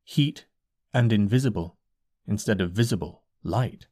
Heat 0.03 0.47
and 0.95 1.13
invisible 1.13 1.79
instead 2.27 2.61
of 2.61 2.71
visible 2.73 3.23
light. 3.43 3.87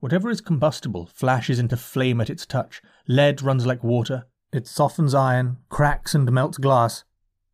Whatever 0.00 0.30
is 0.30 0.40
combustible 0.40 1.06
flashes 1.12 1.58
into 1.58 1.76
flame 1.76 2.20
at 2.20 2.30
its 2.30 2.44
touch, 2.46 2.82
lead 3.06 3.42
runs 3.42 3.66
like 3.66 3.84
water, 3.84 4.26
it 4.52 4.66
softens 4.66 5.14
iron, 5.14 5.58
cracks 5.68 6.14
and 6.14 6.30
melts 6.32 6.58
glass, 6.58 7.04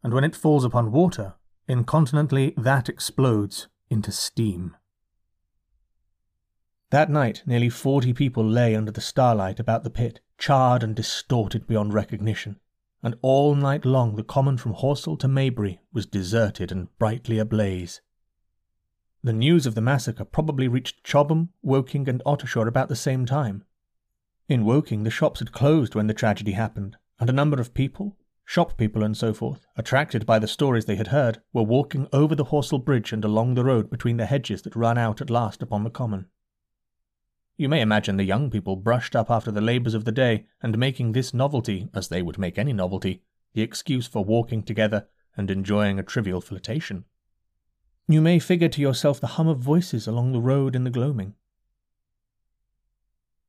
and 0.02 0.14
when 0.14 0.24
it 0.24 0.36
falls 0.36 0.64
upon 0.64 0.90
water, 0.92 1.34
incontinently 1.66 2.54
that 2.56 2.88
explodes 2.88 3.68
into 3.90 4.10
steam. 4.10 4.76
That 6.90 7.10
night, 7.10 7.42
nearly 7.44 7.68
forty 7.68 8.14
people 8.14 8.48
lay 8.48 8.74
under 8.74 8.90
the 8.90 9.00
starlight 9.02 9.60
about 9.60 9.84
the 9.84 9.90
pit, 9.90 10.20
charred 10.38 10.82
and 10.82 10.94
distorted 10.94 11.66
beyond 11.66 11.92
recognition 11.92 12.56
and 13.02 13.16
all 13.22 13.54
night 13.54 13.84
long 13.84 14.16
the 14.16 14.22
common 14.22 14.56
from 14.56 14.74
Horsell 14.74 15.18
to 15.20 15.28
Maybury 15.28 15.80
was 15.92 16.06
deserted 16.06 16.72
and 16.72 16.88
brightly 16.98 17.38
ablaze. 17.38 18.00
The 19.22 19.32
news 19.32 19.66
of 19.66 19.74
the 19.74 19.80
massacre 19.80 20.24
probably 20.24 20.68
reached 20.68 21.04
Chobham, 21.04 21.50
Woking, 21.62 22.08
and 22.08 22.22
Ottershaw 22.24 22.66
about 22.66 22.88
the 22.88 22.96
same 22.96 23.26
time. 23.26 23.64
In 24.48 24.64
Woking, 24.64 25.02
the 25.02 25.10
shops 25.10 25.40
had 25.40 25.52
closed 25.52 25.94
when 25.94 26.06
the 26.06 26.14
tragedy 26.14 26.52
happened, 26.52 26.96
and 27.20 27.28
a 27.28 27.32
number 27.34 27.60
of 27.60 27.74
people, 27.74 28.16
shop 28.44 28.76
people 28.78 29.02
and 29.04 29.16
so 29.16 29.32
forth, 29.34 29.66
attracted 29.76 30.24
by 30.24 30.38
the 30.38 30.48
stories 30.48 30.86
they 30.86 30.96
had 30.96 31.08
heard, 31.08 31.40
were 31.52 31.62
walking 31.62 32.08
over 32.12 32.34
the 32.34 32.46
Horsell 32.46 32.78
Bridge 32.84 33.12
and 33.12 33.24
along 33.24 33.54
the 33.54 33.64
road 33.64 33.90
between 33.90 34.16
the 34.16 34.26
hedges 34.26 34.62
that 34.62 34.76
ran 34.76 34.96
out 34.98 35.20
at 35.20 35.30
last 35.30 35.62
upon 35.62 35.84
the 35.84 35.90
common. 35.90 36.26
You 37.60 37.68
may 37.68 37.80
imagine 37.80 38.16
the 38.16 38.22
young 38.22 38.50
people 38.50 38.76
brushed 38.76 39.16
up 39.16 39.32
after 39.32 39.50
the 39.50 39.60
labours 39.60 39.92
of 39.92 40.04
the 40.04 40.12
day 40.12 40.46
and 40.62 40.78
making 40.78 41.10
this 41.10 41.34
novelty, 41.34 41.88
as 41.92 42.06
they 42.06 42.22
would 42.22 42.38
make 42.38 42.56
any 42.56 42.72
novelty, 42.72 43.24
the 43.52 43.62
excuse 43.62 44.06
for 44.06 44.24
walking 44.24 44.62
together 44.62 45.08
and 45.36 45.50
enjoying 45.50 45.98
a 45.98 46.04
trivial 46.04 46.40
flirtation. 46.40 47.04
You 48.06 48.20
may 48.20 48.38
figure 48.38 48.68
to 48.68 48.80
yourself 48.80 49.18
the 49.20 49.26
hum 49.26 49.48
of 49.48 49.58
voices 49.58 50.06
along 50.06 50.32
the 50.32 50.40
road 50.40 50.76
in 50.76 50.84
the 50.84 50.90
gloaming. 50.90 51.34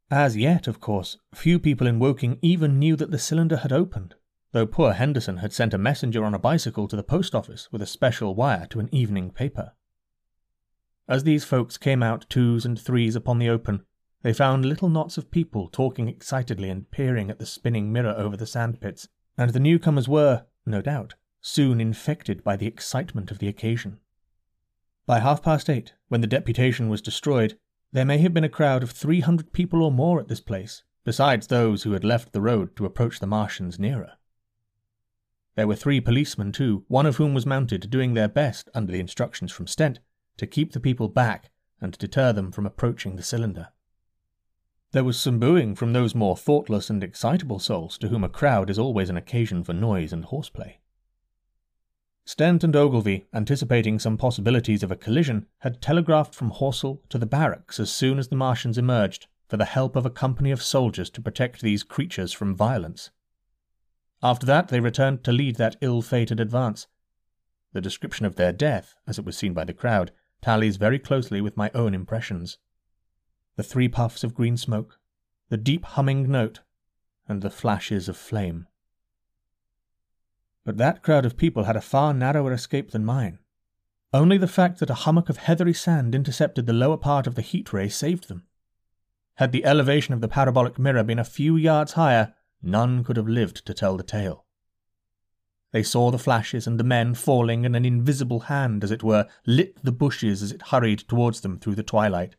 As 0.09 0.35
yet, 0.35 0.67
of 0.67 0.79
course, 0.79 1.17
few 1.35 1.59
people 1.59 1.85
in 1.85 1.99
Woking 1.99 2.39
even 2.41 2.79
knew 2.79 2.95
that 2.95 3.11
the 3.11 3.19
cylinder 3.19 3.57
had 3.57 3.71
opened, 3.71 4.15
though 4.53 4.65
poor 4.65 4.93
Henderson 4.93 5.37
had 5.37 5.53
sent 5.53 5.71
a 5.71 5.77
messenger 5.77 6.25
on 6.25 6.33
a 6.33 6.39
bicycle 6.39 6.87
to 6.87 6.95
the 6.95 7.03
post 7.03 7.35
office 7.35 7.71
with 7.71 7.83
a 7.83 7.87
special 7.87 8.33
wire 8.33 8.65
to 8.71 8.79
an 8.79 8.89
evening 8.91 9.29
paper. 9.29 9.73
As 11.07 11.25
these 11.25 11.43
folks 11.43 11.77
came 11.77 12.01
out 12.01 12.25
twos 12.27 12.65
and 12.65 12.79
threes 12.79 13.15
upon 13.15 13.37
the 13.37 13.49
open, 13.49 13.85
they 14.21 14.33
found 14.33 14.65
little 14.65 14.89
knots 14.89 15.17
of 15.17 15.31
people 15.31 15.69
talking 15.69 16.09
excitedly 16.09 16.69
and 16.69 16.89
peering 16.91 17.29
at 17.29 17.39
the 17.39 17.45
spinning 17.45 17.93
mirror 17.93 18.13
over 18.17 18.35
the 18.35 18.45
sandpits, 18.47 19.07
and 19.37 19.51
the 19.51 19.61
newcomers 19.61 20.09
were, 20.09 20.45
no 20.65 20.81
doubt, 20.81 21.15
soon 21.39 21.79
infected 21.79 22.43
by 22.43 22.57
the 22.57 22.67
excitement 22.67 23.31
of 23.31 23.39
the 23.39 23.47
occasion. 23.47 23.99
By 25.05 25.19
half 25.19 25.41
past 25.41 25.69
eight, 25.69 25.93
when 26.09 26.19
the 26.19 26.27
deputation 26.27 26.89
was 26.89 27.01
destroyed, 27.01 27.57
there 27.93 28.03
may 28.03 28.17
have 28.17 28.33
been 28.33 28.43
a 28.43 28.49
crowd 28.49 28.83
of 28.83 28.91
300 28.91 29.53
people 29.53 29.81
or 29.81 29.91
more 29.91 30.19
at 30.19 30.27
this 30.27 30.41
place, 30.41 30.83
besides 31.05 31.47
those 31.47 31.83
who 31.83 31.93
had 31.93 32.03
left 32.03 32.33
the 32.33 32.41
road 32.41 32.75
to 32.75 32.85
approach 32.85 33.21
the 33.21 33.25
Martians 33.27 33.79
nearer. 33.79 34.15
There 35.55 35.65
were 35.67 35.77
three 35.77 36.01
policemen, 36.01 36.51
too, 36.51 36.83
one 36.89 37.05
of 37.05 37.15
whom 37.15 37.33
was 37.33 37.45
mounted, 37.45 37.89
doing 37.89 38.15
their 38.15 38.27
best, 38.27 38.69
under 38.73 38.91
the 38.91 38.99
instructions 38.99 39.53
from 39.53 39.65
Stent, 39.67 40.01
to 40.35 40.45
keep 40.45 40.73
the 40.73 40.79
people 40.81 41.07
back 41.07 41.51
and 41.79 41.97
deter 41.97 42.33
them 42.33 42.51
from 42.51 42.65
approaching 42.65 43.15
the 43.15 43.23
cylinder. 43.23 43.69
There 44.91 45.03
was 45.03 45.19
some 45.19 45.37
booing 45.39 45.75
from 45.75 45.93
those 45.93 46.15
more 46.15 46.35
thoughtless 46.35 46.89
and 46.89 47.03
excitable 47.03 47.59
souls 47.59 47.95
to 47.99 48.07
whom 48.07 48.23
a 48.23 48.29
crowd 48.29 48.71
is 48.71 48.79
always 48.79 49.07
an 49.09 49.17
occasion 49.17 49.63
for 49.63 49.71
noise 49.73 50.11
and 50.11 50.25
horseplay. 50.25 50.79
Stent 52.25 52.63
and 52.63 52.75
Ogilvy, 52.75 53.27
anticipating 53.31 53.99
some 53.99 54.17
possibilities 54.17 54.81
of 54.81 54.91
a 54.91 54.95
collision, 54.95 55.45
had 55.59 55.79
telegraphed 55.81 56.33
from 56.33 56.49
Horsell 56.49 57.01
to 57.09 57.19
the 57.19 57.27
barracks 57.27 57.79
as 57.79 57.91
soon 57.91 58.17
as 58.17 58.29
the 58.29 58.35
Martians 58.35 58.79
emerged 58.79 59.27
for 59.47 59.57
the 59.57 59.65
help 59.65 59.95
of 59.95 60.07
a 60.07 60.11
company 60.11 60.49
of 60.49 60.61
soldiers 60.61 61.11
to 61.11 61.21
protect 61.21 61.61
these 61.61 61.83
creatures 61.83 62.33
from 62.33 62.55
violence. 62.55 63.11
After 64.23 64.47
that, 64.47 64.69
they 64.69 64.79
returned 64.79 65.23
to 65.23 65.31
lead 65.31 65.57
that 65.57 65.75
ill 65.81 66.01
fated 66.01 66.39
advance. 66.39 66.87
The 67.73 67.81
description 67.81 68.25
of 68.25 68.37
their 68.37 68.51
death, 68.51 68.95
as 69.07 69.19
it 69.19 69.25
was 69.25 69.37
seen 69.37 69.53
by 69.53 69.65
the 69.65 69.73
crowd, 69.73 70.11
tallies 70.41 70.77
very 70.77 70.97
closely 70.97 71.41
with 71.41 71.57
my 71.57 71.69
own 71.75 71.93
impressions 71.93 72.57
the 73.59 73.63
three 73.63 73.89
puffs 73.89 74.23
of 74.23 74.33
green 74.33 74.55
smoke, 74.55 75.01
the 75.49 75.57
deep 75.57 75.83
humming 75.83 76.31
note, 76.31 76.61
and 77.27 77.41
the 77.41 77.49
flashes 77.49 78.07
of 78.07 78.15
flame. 78.15 78.67
But 80.63 80.77
that 80.77 81.03
crowd 81.03 81.25
of 81.25 81.35
people 81.35 81.65
had 81.65 81.75
a 81.75 81.81
far 81.81 82.13
narrower 82.13 82.53
escape 82.53 82.91
than 82.91 83.03
mine. 83.03 83.37
Only 84.13 84.37
the 84.37 84.47
fact 84.47 84.79
that 84.79 84.89
a 84.89 84.93
hummock 85.03 85.27
of 85.27 85.35
heathery 85.35 85.73
sand 85.73 86.15
intercepted 86.15 86.67
the 86.67 86.71
lower 86.71 86.95
part 86.95 87.27
of 87.27 87.35
the 87.35 87.41
heat 87.41 87.73
ray 87.73 87.89
saved 87.89 88.29
them. 88.29 88.43
Had 89.35 89.51
the 89.51 89.65
elevation 89.65 90.13
of 90.13 90.21
the 90.21 90.29
parabolic 90.29 90.79
mirror 90.79 91.03
been 91.03 91.19
a 91.19 91.25
few 91.25 91.57
yards 91.57 91.93
higher, 91.93 92.33
none 92.63 93.03
could 93.03 93.17
have 93.17 93.27
lived 93.27 93.65
to 93.65 93.73
tell 93.73 93.97
the 93.97 94.03
tale. 94.03 94.45
They 95.73 95.83
saw 95.83 96.11
the 96.11 96.17
flashes 96.17 96.65
and 96.65 96.79
the 96.79 96.85
men 96.85 97.13
falling, 97.13 97.65
and 97.65 97.75
an 97.75 97.83
invisible 97.83 98.39
hand, 98.41 98.85
as 98.85 98.91
it 98.91 99.03
were, 99.03 99.27
lit 99.45 99.83
the 99.83 99.91
bushes 99.91 100.41
as 100.41 100.53
it 100.53 100.61
hurried 100.61 100.99
towards 100.99 101.41
them 101.41 101.59
through 101.59 101.75
the 101.75 101.83
twilight. 101.83 102.37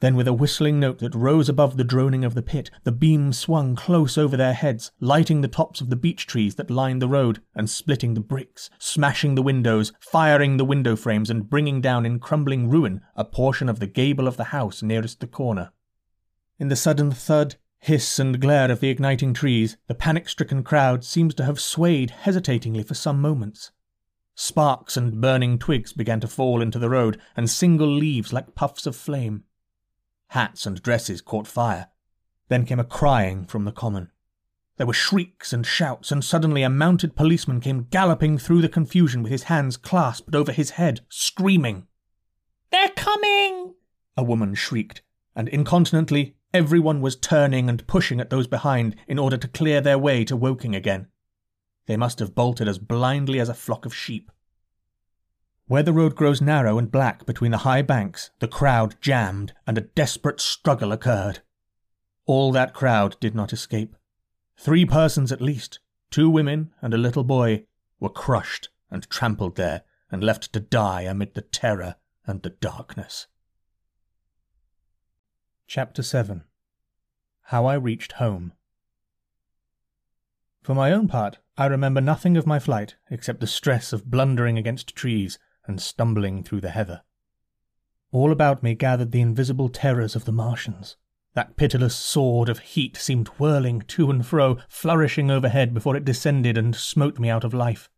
Then, 0.00 0.16
with 0.16 0.26
a 0.26 0.32
whistling 0.32 0.80
note 0.80 0.98
that 0.98 1.14
rose 1.14 1.48
above 1.48 1.76
the 1.76 1.84
droning 1.84 2.24
of 2.24 2.34
the 2.34 2.42
pit, 2.42 2.70
the 2.82 2.90
beam 2.90 3.32
swung 3.32 3.76
close 3.76 4.18
over 4.18 4.36
their 4.36 4.52
heads, 4.52 4.90
lighting 5.00 5.40
the 5.40 5.46
tops 5.48 5.80
of 5.80 5.88
the 5.88 5.96
beech 5.96 6.26
trees 6.26 6.56
that 6.56 6.70
lined 6.70 7.00
the 7.00 7.08
road, 7.08 7.40
and 7.54 7.70
splitting 7.70 8.14
the 8.14 8.20
bricks, 8.20 8.70
smashing 8.80 9.34
the 9.36 9.42
windows, 9.42 9.92
firing 10.00 10.56
the 10.56 10.64
window 10.64 10.96
frames, 10.96 11.30
and 11.30 11.48
bringing 11.48 11.80
down 11.80 12.04
in 12.04 12.18
crumbling 12.18 12.68
ruin 12.68 13.02
a 13.14 13.24
portion 13.24 13.68
of 13.68 13.78
the 13.78 13.86
gable 13.86 14.26
of 14.26 14.36
the 14.36 14.44
house 14.44 14.82
nearest 14.82 15.20
the 15.20 15.28
corner. 15.28 15.70
In 16.58 16.66
the 16.68 16.76
sudden 16.76 17.12
thud, 17.12 17.54
hiss, 17.78 18.18
and 18.18 18.40
glare 18.40 18.72
of 18.72 18.80
the 18.80 18.88
igniting 18.88 19.32
trees, 19.32 19.76
the 19.86 19.94
panic 19.94 20.28
stricken 20.28 20.64
crowd 20.64 21.04
seems 21.04 21.34
to 21.34 21.44
have 21.44 21.60
swayed 21.60 22.10
hesitatingly 22.10 22.82
for 22.82 22.94
some 22.94 23.20
moments. 23.20 23.70
Sparks 24.34 24.96
and 24.96 25.20
burning 25.20 25.56
twigs 25.56 25.92
began 25.92 26.18
to 26.18 26.26
fall 26.28 26.60
into 26.62 26.80
the 26.80 26.90
road, 26.90 27.20
and 27.36 27.48
single 27.48 27.86
leaves 27.92 28.32
like 28.32 28.56
puffs 28.56 28.86
of 28.86 28.96
flame. 28.96 29.44
Hats 30.28 30.66
and 30.66 30.82
dresses 30.82 31.20
caught 31.20 31.46
fire. 31.46 31.88
Then 32.48 32.64
came 32.64 32.80
a 32.80 32.84
crying 32.84 33.44
from 33.46 33.64
the 33.64 33.72
common. 33.72 34.10
There 34.76 34.86
were 34.86 34.92
shrieks 34.94 35.52
and 35.52 35.64
shouts, 35.64 36.10
and 36.10 36.24
suddenly 36.24 36.62
a 36.62 36.70
mounted 36.70 37.14
policeman 37.14 37.60
came 37.60 37.84
galloping 37.90 38.38
through 38.38 38.60
the 38.60 38.68
confusion 38.68 39.22
with 39.22 39.30
his 39.30 39.44
hands 39.44 39.76
clasped 39.76 40.34
over 40.34 40.52
his 40.52 40.70
head, 40.70 41.00
screaming. 41.08 41.86
They're 42.72 42.90
coming! 42.90 43.74
A 44.16 44.24
woman 44.24 44.54
shrieked, 44.54 45.02
and 45.36 45.48
incontinently 45.48 46.36
everyone 46.52 47.00
was 47.00 47.16
turning 47.16 47.68
and 47.68 47.86
pushing 47.86 48.20
at 48.20 48.30
those 48.30 48.48
behind 48.48 48.96
in 49.06 49.18
order 49.18 49.36
to 49.36 49.48
clear 49.48 49.80
their 49.80 49.98
way 49.98 50.24
to 50.24 50.36
Woking 50.36 50.74
again. 50.74 51.06
They 51.86 51.96
must 51.96 52.18
have 52.18 52.34
bolted 52.34 52.66
as 52.66 52.78
blindly 52.78 53.38
as 53.38 53.48
a 53.48 53.54
flock 53.54 53.86
of 53.86 53.94
sheep. 53.94 54.32
Where 55.66 55.82
the 55.82 55.94
road 55.94 56.14
grows 56.14 56.42
narrow 56.42 56.76
and 56.78 56.92
black 56.92 57.24
between 57.24 57.50
the 57.50 57.58
high 57.58 57.80
banks, 57.80 58.30
the 58.38 58.48
crowd 58.48 58.96
jammed 59.00 59.54
and 59.66 59.78
a 59.78 59.82
desperate 59.82 60.38
struggle 60.40 60.92
occurred. 60.92 61.40
All 62.26 62.52
that 62.52 62.74
crowd 62.74 63.16
did 63.18 63.34
not 63.34 63.52
escape. 63.52 63.96
Three 64.58 64.84
persons 64.84 65.32
at 65.32 65.40
least, 65.40 65.80
two 66.10 66.28
women 66.28 66.72
and 66.82 66.92
a 66.92 66.98
little 66.98 67.24
boy, 67.24 67.64
were 67.98 68.10
crushed 68.10 68.68
and 68.90 69.08
trampled 69.08 69.56
there 69.56 69.82
and 70.10 70.22
left 70.22 70.52
to 70.52 70.60
die 70.60 71.02
amid 71.02 71.32
the 71.34 71.40
terror 71.40 71.96
and 72.26 72.42
the 72.42 72.50
darkness. 72.50 73.26
Chapter 75.66 76.02
7 76.02 76.44
How 77.44 77.64
I 77.64 77.74
Reached 77.74 78.12
Home 78.12 78.52
For 80.62 80.74
my 80.74 80.92
own 80.92 81.08
part, 81.08 81.38
I 81.56 81.66
remember 81.66 82.02
nothing 82.02 82.36
of 82.36 82.46
my 82.46 82.58
flight 82.58 82.96
except 83.10 83.40
the 83.40 83.46
stress 83.46 83.94
of 83.94 84.10
blundering 84.10 84.58
against 84.58 84.94
trees 84.94 85.38
and 85.66 85.80
stumbling 85.80 86.42
through 86.42 86.60
the 86.60 86.70
heather. 86.70 87.02
All 88.12 88.30
about 88.30 88.62
me 88.62 88.74
gathered 88.74 89.12
the 89.12 89.20
invisible 89.20 89.68
terrors 89.68 90.14
of 90.14 90.24
the 90.24 90.32
Martians. 90.32 90.96
That 91.34 91.56
pitiless 91.56 91.96
sword 91.96 92.48
of 92.48 92.60
heat 92.60 92.96
seemed 92.96 93.28
whirling 93.38 93.80
to 93.82 94.10
and 94.10 94.24
fro, 94.24 94.58
flourishing 94.68 95.30
overhead 95.30 95.74
before 95.74 95.96
it 95.96 96.04
descended 96.04 96.56
and 96.56 96.76
smote 96.76 97.18
me 97.18 97.28
out 97.28 97.42
of 97.44 97.52
life. 97.52 97.90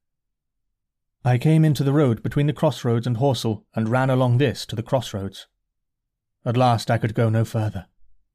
I 1.24 1.38
came 1.38 1.64
into 1.64 1.84
the 1.84 1.92
road 1.92 2.22
between 2.22 2.46
the 2.46 2.52
crossroads 2.52 3.06
and 3.06 3.18
Horsell 3.18 3.64
and 3.74 3.88
ran 3.88 4.10
along 4.10 4.38
this 4.38 4.64
to 4.66 4.76
the 4.76 4.82
crossroads. 4.82 5.48
At 6.44 6.56
last 6.56 6.90
I 6.90 6.98
could 6.98 7.14
go 7.14 7.28
no 7.28 7.44
further. 7.44 7.86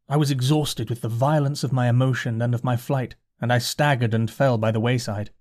I 0.09 0.17
was 0.17 0.29
exhausted 0.29 0.89
with 0.89 1.01
the 1.01 1.07
violence 1.09 1.63
of 1.63 1.71
my 1.71 1.88
emotion 1.88 2.41
and 2.41 2.53
of 2.53 2.65
my 2.65 2.75
flight, 2.75 3.15
and 3.39 3.51
I 3.51 3.57
staggered 3.57 4.13
and 4.13 4.29
fell 4.29 4.57
by 4.57 4.71
the 4.71 4.79
wayside. 4.81 5.31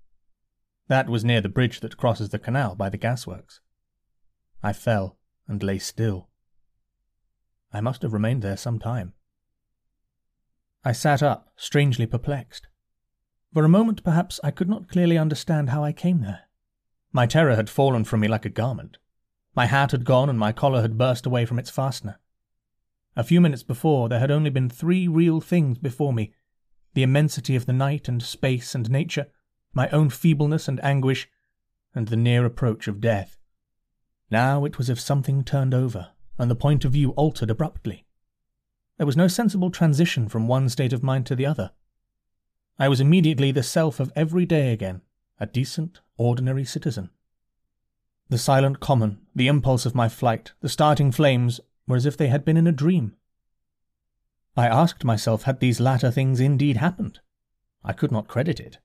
That 0.89 1.09
was 1.11 1.25
near 1.25 1.41
the 1.41 1.49
bridge 1.51 1.81
that 1.81 1.97
crosses 1.97 2.31
the 2.31 2.39
canal 2.39 2.77
by 2.77 2.89
the 2.89 2.97
gasworks. 2.99 3.61
I 4.63 4.73
fell 4.75 5.17
and 5.49 5.63
lay 5.63 5.79
still. 5.79 6.29
I 7.73 7.81
must 7.81 8.03
have 8.03 8.13
remained 8.13 8.43
there 8.43 8.57
some 8.59 8.79
time. 8.79 9.15
I 10.85 10.93
sat 10.93 11.23
up, 11.23 11.51
strangely 11.57 12.05
perplexed. 12.07 12.67
For 13.55 13.65
a 13.65 13.69
moment, 13.71 14.05
perhaps, 14.05 14.39
I 14.45 14.51
could 14.51 14.69
not 14.69 14.89
clearly 14.89 15.17
understand 15.19 15.71
how 15.71 15.83
I 15.85 15.93
came 15.93 16.21
there. 16.21 16.41
My 17.13 17.27
terror 17.27 17.57
had 17.57 17.69
fallen 17.71 18.05
from 18.05 18.21
me 18.21 18.29
like 18.29 18.45
a 18.45 18.49
garment. 18.51 18.99
My 19.55 19.67
hat 19.67 19.91
had 19.93 20.05
gone 20.05 20.29
and 20.31 20.39
my 20.39 20.53
collar 20.53 20.83
had 20.83 20.97
burst 20.99 21.27
away 21.27 21.45
from 21.47 21.59
its 21.59 21.71
fastener. 21.71 22.19
A 23.17 23.25
few 23.25 23.41
minutes 23.41 23.63
before, 23.65 24.09
there 24.09 24.21
had 24.21 24.31
only 24.31 24.51
been 24.51 24.69
three 24.71 25.09
real 25.09 25.41
things 25.41 25.79
before 25.79 26.13
me 26.13 26.33
the 26.95 27.03
immensity 27.05 27.55
of 27.55 27.67
the 27.67 27.73
night 27.73 28.09
and 28.09 28.21
space 28.21 28.75
and 28.75 28.91
nature, 28.91 29.29
my 29.73 29.89
own 29.91 30.11
feebleness 30.11 30.67
and 30.67 30.83
anguish, 30.83 31.29
and 31.95 32.09
the 32.09 32.17
near 32.17 32.45
approach 32.45 32.89
of 32.89 33.01
death. 33.01 33.39
Now 34.31 34.65
it 34.65 34.79
was 34.79 34.89
as 34.89 34.99
if 34.99 35.01
something 35.03 35.43
turned 35.43 35.75
over, 35.75 36.11
and 36.39 36.49
the 36.51 36.55
point 36.57 36.85
of 36.85 36.93
view 36.93 37.11
altered 37.11 37.51
abruptly. 37.51 38.07
There 38.97 39.07
was 39.07 39.17
no 39.17 39.27
sensible 39.27 39.71
transition 39.71 40.29
from 40.29 40.47
one 40.47 40.69
state 40.69 40.93
of 40.93 41.03
mind 41.03 41.27
to 41.27 41.35
the 41.37 41.47
other. 41.47 41.73
I 42.79 42.89
was 42.89 43.01
immediately 43.01 43.51
the 43.51 43.63
self 43.63 43.99
of 43.99 44.13
every 44.15 44.47
day 44.47 44.73
again, 44.73 45.03
a 45.41 45.47
decent, 45.47 46.01
ordinary 46.17 46.65
citizen. 46.65 47.11
The 48.29 48.39
silent 48.39 48.79
common, 48.79 49.21
the 49.35 49.49
impulse 49.49 49.85
of 49.85 49.95
my 49.95 50.09
flight, 50.09 50.53
the 50.61 50.69
starting 50.69 51.11
flames, 51.11 51.61
were 51.89 51.97
as 51.97 52.07
if 52.07 52.17
they 52.17 52.29
had 52.29 52.45
been 52.45 52.57
in 52.57 52.69
a 52.69 52.73
dream. 52.73 53.17
I 54.57 54.69
asked 54.69 55.05
myself 55.05 55.43
had 55.43 55.59
these 55.59 55.81
latter 55.81 56.11
things 56.11 56.39
indeed 56.39 56.77
happened. 56.77 57.19
I 57.83 57.93
could 57.93 58.13
not 58.13 58.29
credit 58.29 58.61
it. 58.61 58.79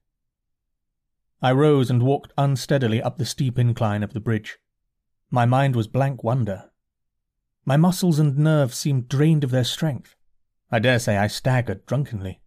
I 1.41 1.51
rose 1.51 1.91
and 1.91 2.01
walked 2.01 2.31
unsteadily 2.37 3.01
up 3.01 3.17
the 3.17 3.25
steep 3.25 3.59
incline 3.59 4.01
of 4.01 4.13
the 4.13 4.19
bridge. 4.19 4.57
My 5.31 5.45
mind 5.45 5.75
was 5.75 5.87
blank 5.87 6.23
wonder. 6.23 6.69
My 7.65 7.77
muscles 7.77 8.19
and 8.19 8.37
nerves 8.37 8.77
seemed 8.77 9.09
drained 9.09 9.43
of 9.43 9.49
their 9.51 9.63
strength. 9.63 10.15
I 10.71 10.79
dare 10.79 10.99
say 10.99 11.17
I 11.17 11.27
staggered 11.27 11.85
drunkenly. 11.85 12.41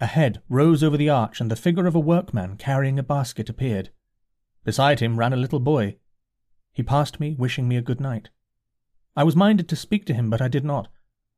A 0.00 0.06
head 0.06 0.42
rose 0.48 0.82
over 0.82 0.96
the 0.96 1.10
arch, 1.10 1.40
and 1.40 1.50
the 1.50 1.56
figure 1.56 1.86
of 1.86 1.94
a 1.94 2.00
workman 2.00 2.56
carrying 2.56 2.98
a 2.98 3.02
basket 3.02 3.48
appeared. 3.48 3.90
Beside 4.64 5.00
him 5.00 5.18
ran 5.18 5.32
a 5.32 5.36
little 5.36 5.60
boy. 5.60 5.96
He 6.72 6.82
passed 6.82 7.20
me, 7.20 7.34
wishing 7.38 7.68
me 7.68 7.76
a 7.76 7.82
good 7.82 8.00
night. 8.00 8.30
I 9.14 9.24
was 9.24 9.36
minded 9.36 9.68
to 9.68 9.76
speak 9.76 10.06
to 10.06 10.14
him, 10.14 10.30
but 10.30 10.40
I 10.40 10.48
did 10.48 10.64
not. 10.64 10.88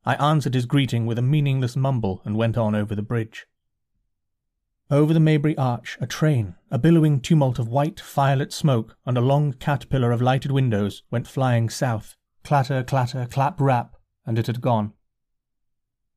I 0.05 0.15
answered 0.15 0.53
his 0.53 0.65
greeting 0.65 1.05
with 1.05 1.19
a 1.19 1.23
meaningless 1.23 1.75
mumble 1.75 2.21
and 2.25 2.37
went 2.37 2.57
on 2.57 2.73
over 2.73 2.95
the 2.95 3.01
bridge. 3.01 3.47
Over 4.91 5.15
the 5.15 5.19
Maybury 5.19 5.57
Arch, 5.57 5.97
a 5.99 6.05
train, 6.05 6.55
a 6.69 6.77
billowing 6.77 7.19
tumult 7.19 7.57
of 7.57 7.67
white, 7.67 7.97
firelit 7.97 8.53
smoke, 8.53 8.95
and 9.03 9.17
a 9.17 9.21
long 9.21 9.53
caterpillar 9.53 10.11
of 10.11 10.21
lighted 10.21 10.51
windows, 10.51 11.01
went 11.09 11.27
flying 11.27 11.69
south. 11.69 12.15
Clatter, 12.43 12.83
clatter, 12.83 13.25
clap, 13.25 13.59
rap, 13.59 13.95
and 14.27 14.37
it 14.37 14.45
had 14.45 14.61
gone. 14.61 14.93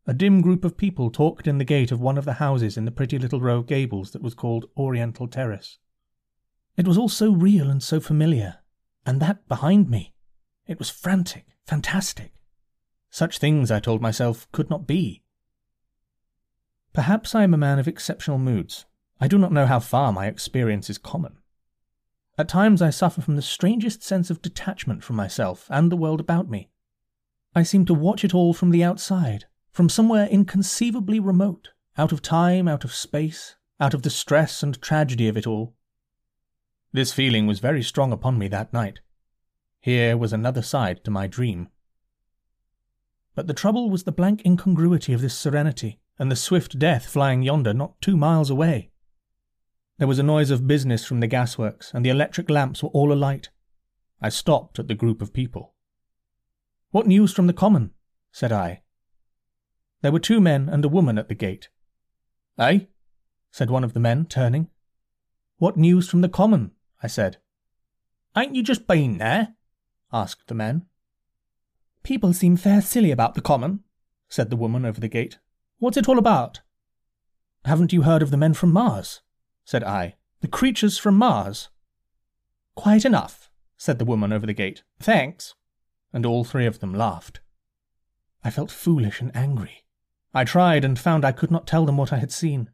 A 0.07 0.13
dim 0.13 0.43
group 0.43 0.67
of 0.67 0.77
people 0.77 1.09
talked 1.11 1.47
in 1.47 1.57
the 1.57 1.65
gate 1.65 1.91
of 1.91 1.99
one 2.01 2.19
of 2.19 2.27
the 2.27 2.35
houses 2.35 2.77
in 2.77 2.85
the 2.85 2.91
pretty 2.91 3.19
little 3.19 3.41
row 3.41 3.59
of 3.61 3.67
gables 3.67 4.11
that 4.11 4.21
was 4.21 4.35
called 4.35 4.67
Oriental 4.77 5.27
Terrace. 5.29 5.79
It 6.77 6.87
was 6.87 6.99
all 6.99 7.09
so 7.09 7.33
real 7.33 7.71
and 7.71 7.83
so 7.83 8.01
familiar, 8.01 8.59
and 9.07 9.19
that 9.21 9.49
behind 9.49 9.89
me. 9.89 10.13
It 10.67 10.79
was 10.79 10.91
frantic, 10.91 11.47
fantastic. 11.65 12.35
Such 13.09 13.39
things, 13.39 13.71
I 13.71 13.81
told 13.81 14.03
myself, 14.03 14.47
could 14.53 14.69
not 14.69 14.87
be. 14.87 15.23
Perhaps 16.93 17.35
I 17.35 17.43
am 17.45 17.55
a 17.55 17.59
man 17.59 17.79
of 17.79 17.89
exceptional 17.89 18.39
moods. 18.39 18.85
I 19.21 19.29
do 19.29 19.39
not 19.39 19.53
know 19.53 19.67
how 19.67 19.81
far 19.81 20.13
my 20.13 20.27
experience 20.27 20.89
is 20.89 20.99
common. 20.99 21.39
At 22.37 22.49
times 22.49 22.81
I 22.81 22.91
suffer 22.91 23.21
from 23.21 23.37
the 23.37 23.43
strangest 23.43 24.03
sense 24.03 24.31
of 24.31 24.43
detachment 24.43 25.03
from 25.03 25.17
myself 25.17 25.67
and 25.71 25.91
the 25.91 25.97
world 25.97 26.21
about 26.21 26.49
me. 26.49 26.71
I 27.55 27.63
seem 27.65 27.85
to 27.87 27.95
watch 27.95 28.25
it 28.25 28.35
all 28.35 28.55
from 28.55 28.71
the 28.71 28.85
outside, 28.85 29.47
from 29.73 29.89
somewhere 29.89 30.27
inconceivably 30.27 31.19
remote, 31.19 31.71
out 31.97 32.13
of 32.13 32.23
time, 32.23 32.69
out 32.69 32.85
of 32.85 32.93
space, 32.95 33.57
out 33.81 33.95
of 33.95 34.03
the 34.03 34.11
stress 34.11 34.63
and 34.63 34.81
tragedy 34.81 35.27
of 35.29 35.37
it 35.37 35.47
all. 35.47 35.75
This 36.93 37.13
feeling 37.13 37.47
was 37.47 37.59
very 37.59 37.83
strong 37.83 38.13
upon 38.13 38.39
me 38.39 38.47
that 38.49 38.73
night. 38.73 39.01
Here 39.81 40.17
was 40.17 40.33
another 40.33 40.63
side 40.63 41.05
to 41.05 41.11
my 41.11 41.27
dream. 41.27 41.69
But 43.35 43.47
the 43.49 43.55
trouble 43.55 43.91
was 43.91 44.05
the 44.05 44.13
blank 44.13 44.45
incongruity 44.47 45.13
of 45.13 45.21
this 45.21 45.37
serenity 45.37 45.99
and 46.19 46.31
the 46.31 46.37
swift 46.37 46.79
death 46.79 47.07
flying 47.07 47.43
yonder 47.43 47.73
not 47.73 48.01
two 48.03 48.17
miles 48.17 48.51
away. 48.51 48.91
There 49.99 50.09
was 50.09 50.19
a 50.19 50.23
noise 50.25 50.51
of 50.51 50.67
business 50.67 51.05
from 51.05 51.21
the 51.21 51.27
gasworks, 51.29 51.93
and 51.95 52.05
the 52.05 52.09
electric 52.11 52.51
lamps 52.51 52.83
were 52.83 52.89
all 52.91 53.13
alight. 53.13 53.51
I 54.21 54.29
stopped 54.29 54.79
at 54.79 54.89
the 54.89 54.95
group 54.95 55.23
of 55.23 55.33
people. 55.33 55.75
What 56.91 57.07
news 57.07 57.33
from 57.33 57.47
the 57.47 57.53
common? 57.53 57.93
said 58.33 58.53
I. 58.53 58.83
There 60.03 60.13
were 60.13 60.21
two 60.21 60.41
men 60.41 60.69
and 60.69 60.85
a 60.85 60.89
woman 60.89 61.19
at 61.19 61.29
the 61.29 61.35
gate. 61.35 61.69
Eh? 62.59 62.81
said 63.51 63.71
one 63.71 63.85
of 63.85 63.93
the 63.95 64.01
men, 64.01 64.27
turning. 64.27 64.69
What 65.59 65.77
news 65.77 66.09
from 66.09 66.21
the 66.21 66.29
common? 66.29 66.73
I 67.03 67.07
said. 67.07 67.39
Ain't 68.37 68.55
you 68.55 68.63
just 68.63 68.87
been 68.87 69.19
there? 69.19 69.55
asked 70.13 70.49
the 70.49 70.55
man. 70.55 70.87
People 72.03 72.33
seem 72.33 72.57
fair 72.57 72.81
silly 72.81 73.11
about 73.11 73.35
the 73.35 73.41
common, 73.41 73.81
said 74.29 74.51
the 74.51 74.57
woman 74.57 74.85
over 74.85 75.01
the 75.01 75.09
gate. 75.09 75.39
What's 75.81 75.97
it 75.97 76.09
all 76.09 76.19
about? 76.19 76.61
Haven't 77.65 77.93
you 77.93 78.03
heard 78.03 78.21
of 78.21 78.33
the 78.33 78.37
men 78.37 78.53
from 78.53 78.73
Mars? 78.73 79.21
said 79.65 79.85
I. 79.85 80.17
The 80.41 80.49
creatures 80.49 80.99
from 80.99 81.17
Mars. 81.17 81.69
Quite 82.75 83.05
enough, 83.05 83.49
said 83.77 84.01
the 84.01 84.05
woman 84.05 84.33
over 84.33 84.45
the 84.45 84.53
gate. 84.53 84.83
Thanks. 84.99 85.55
And 86.13 86.27
all 86.27 86.43
three 86.43 86.67
of 86.67 86.81
them 86.81 86.93
laughed. 86.93 87.41
I 88.43 88.51
felt 88.51 88.73
foolish 88.73 89.21
and 89.21 89.35
angry. 89.37 89.85
I 90.35 90.43
tried 90.43 90.85
and 90.85 90.99
found 90.99 91.25
I 91.25 91.33
could 91.33 91.51
not 91.51 91.67
tell 91.67 91.87
them 91.87 91.97
what 91.97 92.13
I 92.13 92.17
had 92.19 92.33
seen. 92.33 92.71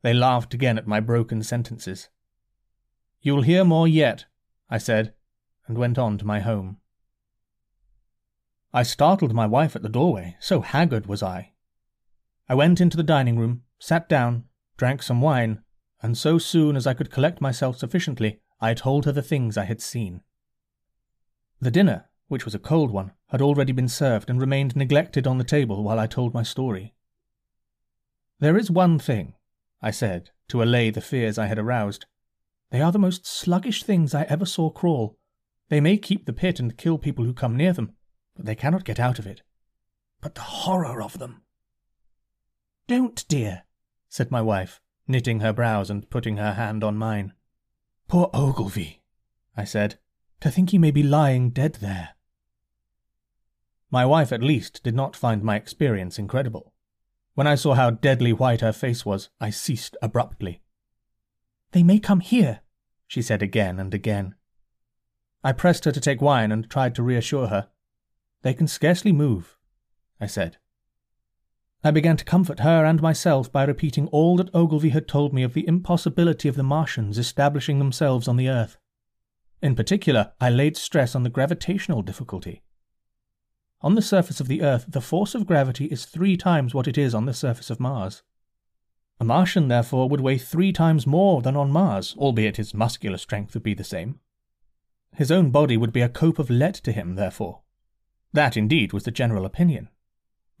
They 0.00 0.14
laughed 0.14 0.54
again 0.54 0.78
at 0.78 0.86
my 0.86 1.00
broken 1.00 1.42
sentences. 1.42 2.08
You'll 3.20 3.42
hear 3.42 3.62
more 3.62 3.86
yet, 3.86 4.24
I 4.70 4.78
said, 4.78 5.12
and 5.66 5.76
went 5.76 5.98
on 5.98 6.16
to 6.18 6.26
my 6.26 6.40
home. 6.40 6.78
I 8.72 8.84
startled 8.84 9.34
my 9.34 9.46
wife 9.46 9.76
at 9.76 9.82
the 9.82 9.88
doorway, 9.88 10.36
so 10.40 10.62
haggard 10.62 11.06
was 11.06 11.22
I, 11.22 11.51
I 12.52 12.54
went 12.54 12.82
into 12.82 12.98
the 12.98 13.02
dining 13.02 13.38
room, 13.38 13.62
sat 13.78 14.10
down, 14.10 14.44
drank 14.76 15.02
some 15.02 15.22
wine, 15.22 15.62
and 16.02 16.18
so 16.18 16.36
soon 16.36 16.76
as 16.76 16.86
I 16.86 16.92
could 16.92 17.10
collect 17.10 17.40
myself 17.40 17.78
sufficiently, 17.78 18.42
I 18.60 18.74
told 18.74 19.06
her 19.06 19.12
the 19.12 19.22
things 19.22 19.56
I 19.56 19.64
had 19.64 19.80
seen. 19.80 20.20
The 21.62 21.70
dinner, 21.70 22.10
which 22.28 22.44
was 22.44 22.54
a 22.54 22.58
cold 22.58 22.90
one, 22.90 23.12
had 23.30 23.40
already 23.40 23.72
been 23.72 23.88
served 23.88 24.28
and 24.28 24.38
remained 24.38 24.76
neglected 24.76 25.26
on 25.26 25.38
the 25.38 25.44
table 25.44 25.82
while 25.82 25.98
I 25.98 26.06
told 26.06 26.34
my 26.34 26.42
story. 26.42 26.94
There 28.38 28.58
is 28.58 28.70
one 28.70 28.98
thing, 28.98 29.32
I 29.80 29.90
said, 29.90 30.28
to 30.48 30.62
allay 30.62 30.90
the 30.90 31.00
fears 31.00 31.38
I 31.38 31.46
had 31.46 31.58
aroused. 31.58 32.04
They 32.68 32.82
are 32.82 32.92
the 32.92 32.98
most 32.98 33.26
sluggish 33.26 33.82
things 33.82 34.14
I 34.14 34.24
ever 34.24 34.44
saw 34.44 34.68
crawl. 34.68 35.16
They 35.70 35.80
may 35.80 35.96
keep 35.96 36.26
the 36.26 36.34
pit 36.34 36.60
and 36.60 36.76
kill 36.76 36.98
people 36.98 37.24
who 37.24 37.32
come 37.32 37.56
near 37.56 37.72
them, 37.72 37.92
but 38.36 38.44
they 38.44 38.54
cannot 38.54 38.84
get 38.84 39.00
out 39.00 39.18
of 39.18 39.26
it. 39.26 39.40
But 40.20 40.34
the 40.34 40.42
horror 40.42 41.00
of 41.00 41.18
them! 41.18 41.44
Don't, 42.88 43.26
dear, 43.28 43.62
said 44.08 44.30
my 44.30 44.42
wife, 44.42 44.80
knitting 45.06 45.40
her 45.40 45.52
brows 45.52 45.88
and 45.90 46.08
putting 46.10 46.36
her 46.36 46.54
hand 46.54 46.82
on 46.82 46.96
mine. 46.96 47.32
Poor 48.08 48.30
Ogilvy, 48.34 49.02
I 49.56 49.64
said. 49.64 49.98
To 50.40 50.50
think 50.50 50.70
he 50.70 50.78
may 50.78 50.90
be 50.90 51.02
lying 51.04 51.50
dead 51.50 51.74
there. 51.74 52.10
My 53.90 54.04
wife, 54.04 54.32
at 54.32 54.42
least, 54.42 54.82
did 54.82 54.94
not 54.94 55.14
find 55.14 55.42
my 55.44 55.54
experience 55.56 56.18
incredible. 56.18 56.72
When 57.34 57.46
I 57.46 57.54
saw 57.54 57.74
how 57.74 57.90
deadly 57.90 58.32
white 58.32 58.60
her 58.60 58.72
face 58.72 59.06
was, 59.06 59.30
I 59.40 59.50
ceased 59.50 59.96
abruptly. 60.02 60.62
They 61.70 61.82
may 61.82 61.98
come 62.00 62.20
here, 62.20 62.60
she 63.06 63.22
said 63.22 63.42
again 63.42 63.78
and 63.78 63.94
again. 63.94 64.34
I 65.44 65.52
pressed 65.52 65.84
her 65.84 65.92
to 65.92 66.00
take 66.00 66.20
wine 66.20 66.50
and 66.52 66.68
tried 66.68 66.94
to 66.96 67.02
reassure 67.02 67.46
her. 67.48 67.68
They 68.42 68.54
can 68.54 68.66
scarcely 68.68 69.12
move, 69.12 69.56
I 70.20 70.26
said. 70.26 70.58
I 71.84 71.90
began 71.90 72.16
to 72.16 72.24
comfort 72.24 72.60
her 72.60 72.84
and 72.84 73.02
myself 73.02 73.50
by 73.50 73.64
repeating 73.64 74.06
all 74.08 74.36
that 74.36 74.54
Ogilvy 74.54 74.90
had 74.90 75.08
told 75.08 75.32
me 75.32 75.42
of 75.42 75.52
the 75.52 75.66
impossibility 75.66 76.48
of 76.48 76.54
the 76.54 76.62
Martians 76.62 77.18
establishing 77.18 77.80
themselves 77.80 78.28
on 78.28 78.36
the 78.36 78.48
Earth. 78.48 78.78
In 79.60 79.74
particular, 79.74 80.32
I 80.40 80.48
laid 80.48 80.76
stress 80.76 81.16
on 81.16 81.24
the 81.24 81.30
gravitational 81.30 82.02
difficulty. 82.02 82.62
On 83.80 83.96
the 83.96 84.02
surface 84.02 84.38
of 84.38 84.46
the 84.46 84.62
Earth, 84.62 84.84
the 84.86 85.00
force 85.00 85.34
of 85.34 85.44
gravity 85.46 85.86
is 85.86 86.04
three 86.04 86.36
times 86.36 86.72
what 86.72 86.86
it 86.86 86.96
is 86.96 87.16
on 87.16 87.26
the 87.26 87.34
surface 87.34 87.68
of 87.68 87.80
Mars. 87.80 88.22
A 89.18 89.24
Martian, 89.24 89.66
therefore, 89.66 90.08
would 90.08 90.20
weigh 90.20 90.38
three 90.38 90.72
times 90.72 91.04
more 91.04 91.42
than 91.42 91.56
on 91.56 91.72
Mars, 91.72 92.14
albeit 92.16 92.58
his 92.58 92.72
muscular 92.72 93.18
strength 93.18 93.54
would 93.54 93.62
be 93.64 93.74
the 93.74 93.82
same. 93.84 94.20
His 95.16 95.32
own 95.32 95.50
body 95.50 95.76
would 95.76 95.92
be 95.92 96.00
a 96.00 96.08
cope 96.08 96.38
of 96.38 96.48
lead 96.48 96.74
to 96.76 96.92
him, 96.92 97.16
therefore. 97.16 97.62
That, 98.32 98.56
indeed, 98.56 98.92
was 98.92 99.02
the 99.02 99.10
general 99.10 99.44
opinion. 99.44 99.88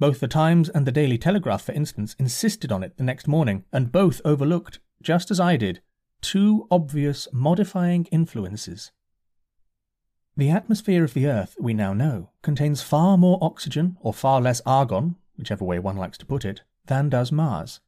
Both 0.02 0.18
the 0.18 0.26
Times 0.26 0.68
and 0.68 0.84
the 0.84 0.90
Daily 0.90 1.16
Telegraph, 1.16 1.62
for 1.62 1.70
instance, 1.70 2.16
insisted 2.18 2.72
on 2.72 2.82
it 2.82 2.96
the 2.96 3.04
next 3.04 3.28
morning, 3.28 3.62
and 3.72 3.92
both 3.92 4.20
overlooked, 4.24 4.80
just 5.00 5.30
as 5.30 5.38
I 5.38 5.56
did, 5.56 5.80
two 6.20 6.66
obvious 6.72 7.28
modifying 7.32 8.06
influences. 8.06 8.90
The 10.36 10.50
atmosphere 10.50 11.04
of 11.04 11.14
the 11.14 11.28
Earth, 11.28 11.54
we 11.60 11.72
now 11.72 11.92
know, 11.94 12.30
contains 12.42 12.82
far 12.82 13.16
more 13.16 13.38
oxygen 13.40 13.96
or 14.00 14.12
far 14.12 14.40
less 14.40 14.60
argon, 14.66 15.14
whichever 15.38 15.64
way 15.64 15.78
one 15.78 15.96
likes 15.96 16.18
to 16.18 16.26
put 16.26 16.44
it, 16.44 16.62
than 16.86 17.08
does 17.08 17.30
Mars. 17.30 17.78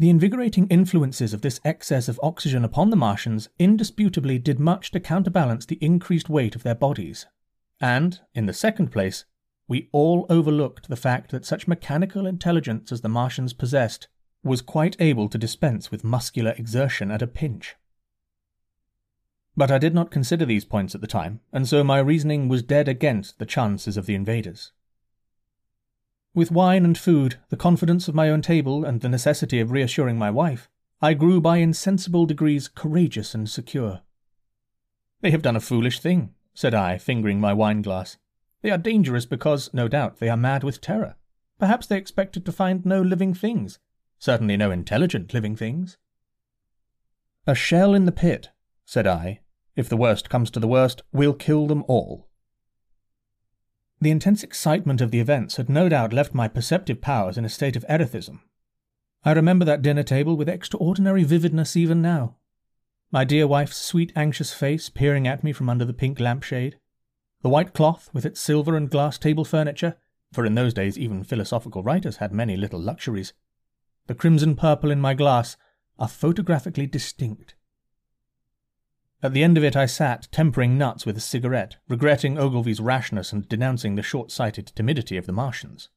The 0.00 0.10
invigorating 0.10 0.66
influences 0.66 1.32
of 1.32 1.40
this 1.42 1.60
excess 1.64 2.08
of 2.08 2.18
oxygen 2.20 2.64
upon 2.64 2.90
the 2.90 2.96
Martians 2.96 3.48
indisputably 3.60 4.40
did 4.40 4.58
much 4.58 4.90
to 4.90 4.98
counterbalance 4.98 5.66
the 5.66 5.78
increased 5.80 6.28
weight 6.28 6.56
of 6.56 6.64
their 6.64 6.74
bodies. 6.74 7.26
And, 7.80 8.20
in 8.34 8.46
the 8.46 8.52
second 8.52 8.90
place, 8.90 9.24
we 9.68 9.88
all 9.92 10.26
overlooked 10.30 10.88
the 10.88 10.96
fact 10.96 11.30
that 11.32 11.44
such 11.44 11.66
mechanical 11.68 12.26
intelligence 12.26 12.92
as 12.92 13.00
the 13.00 13.08
Martians 13.08 13.52
possessed 13.52 14.08
was 14.44 14.62
quite 14.62 14.96
able 15.00 15.28
to 15.28 15.38
dispense 15.38 15.90
with 15.90 16.04
muscular 16.04 16.52
exertion 16.52 17.10
at 17.10 17.22
a 17.22 17.26
pinch. 17.26 17.74
But 19.56 19.70
I 19.70 19.78
did 19.78 19.94
not 19.94 20.10
consider 20.10 20.44
these 20.44 20.64
points 20.64 20.94
at 20.94 21.00
the 21.00 21.06
time, 21.06 21.40
and 21.52 21.66
so 21.66 21.82
my 21.82 21.98
reasoning 21.98 22.46
was 22.46 22.62
dead 22.62 22.86
against 22.86 23.38
the 23.38 23.46
chances 23.46 23.96
of 23.96 24.06
the 24.06 24.14
invaders. 24.14 24.70
With 26.34 26.52
wine 26.52 26.84
and 26.84 26.96
food, 26.96 27.38
the 27.48 27.56
confidence 27.56 28.06
of 28.06 28.14
my 28.14 28.28
own 28.28 28.42
table, 28.42 28.84
and 28.84 29.00
the 29.00 29.08
necessity 29.08 29.58
of 29.58 29.70
reassuring 29.72 30.18
my 30.18 30.30
wife, 30.30 30.68
I 31.00 31.14
grew 31.14 31.40
by 31.40 31.56
insensible 31.56 32.26
degrees 32.26 32.68
courageous 32.68 33.34
and 33.34 33.48
secure. 33.48 34.02
They 35.22 35.30
have 35.30 35.42
done 35.42 35.56
a 35.56 35.60
foolish 35.60 36.00
thing, 36.00 36.34
said 36.54 36.74
I, 36.74 36.98
fingering 36.98 37.40
my 37.40 37.54
wine 37.54 37.80
glass. 37.82 38.18
They 38.66 38.72
are 38.72 38.78
dangerous 38.78 39.26
because, 39.26 39.72
no 39.72 39.86
doubt, 39.86 40.16
they 40.18 40.28
are 40.28 40.36
mad 40.36 40.64
with 40.64 40.80
terror. 40.80 41.14
Perhaps 41.60 41.86
they 41.86 41.96
expected 41.96 42.44
to 42.44 42.50
find 42.50 42.84
no 42.84 43.00
living 43.00 43.32
things, 43.32 43.78
certainly 44.18 44.56
no 44.56 44.72
intelligent 44.72 45.32
living 45.32 45.54
things. 45.54 45.96
A 47.46 47.54
shell 47.54 47.94
in 47.94 48.06
the 48.06 48.10
pit, 48.10 48.48
said 48.84 49.06
I. 49.06 49.38
If 49.76 49.88
the 49.88 49.96
worst 49.96 50.28
comes 50.28 50.50
to 50.50 50.58
the 50.58 50.66
worst, 50.66 51.02
we'll 51.12 51.32
kill 51.32 51.68
them 51.68 51.84
all. 51.86 52.28
The 54.00 54.10
intense 54.10 54.42
excitement 54.42 55.00
of 55.00 55.12
the 55.12 55.20
events 55.20 55.58
had 55.58 55.68
no 55.68 55.88
doubt 55.88 56.12
left 56.12 56.34
my 56.34 56.48
perceptive 56.48 57.00
powers 57.00 57.38
in 57.38 57.44
a 57.44 57.48
state 57.48 57.76
of 57.76 57.84
erethism. 57.88 58.40
I 59.22 59.30
remember 59.30 59.64
that 59.64 59.80
dinner 59.82 60.02
table 60.02 60.36
with 60.36 60.48
extraordinary 60.48 61.22
vividness 61.22 61.76
even 61.76 62.02
now. 62.02 62.34
My 63.12 63.22
dear 63.22 63.46
wife's 63.46 63.76
sweet, 63.76 64.10
anxious 64.16 64.52
face 64.52 64.88
peering 64.88 65.28
at 65.28 65.44
me 65.44 65.52
from 65.52 65.70
under 65.70 65.84
the 65.84 65.94
pink 65.94 66.18
lampshade, 66.18 66.80
the 67.46 67.50
white 67.50 67.74
cloth, 67.74 68.10
with 68.12 68.26
its 68.26 68.40
silver 68.40 68.76
and 68.76 68.90
glass 68.90 69.18
table 69.18 69.44
furniture, 69.44 69.94
for 70.32 70.44
in 70.44 70.56
those 70.56 70.74
days 70.74 70.98
even 70.98 71.22
philosophical 71.22 71.80
writers 71.84 72.16
had 72.16 72.32
many 72.32 72.56
little 72.56 72.80
luxuries, 72.80 73.34
the 74.08 74.16
crimson 74.16 74.56
purple 74.56 74.90
in 74.90 75.00
my 75.00 75.14
glass, 75.14 75.56
are 75.96 76.08
photographically 76.08 76.88
distinct. 76.88 77.54
At 79.22 79.32
the 79.32 79.44
end 79.44 79.56
of 79.56 79.62
it, 79.62 79.76
I 79.76 79.86
sat, 79.86 80.26
tempering 80.32 80.76
nuts 80.76 81.06
with 81.06 81.16
a 81.16 81.20
cigarette, 81.20 81.76
regretting 81.88 82.36
Ogilvy's 82.36 82.80
rashness 82.80 83.32
and 83.32 83.48
denouncing 83.48 83.94
the 83.94 84.02
short 84.02 84.32
sighted 84.32 84.72
timidity 84.74 85.16
of 85.16 85.26
the 85.26 85.32
Martians. 85.32 85.88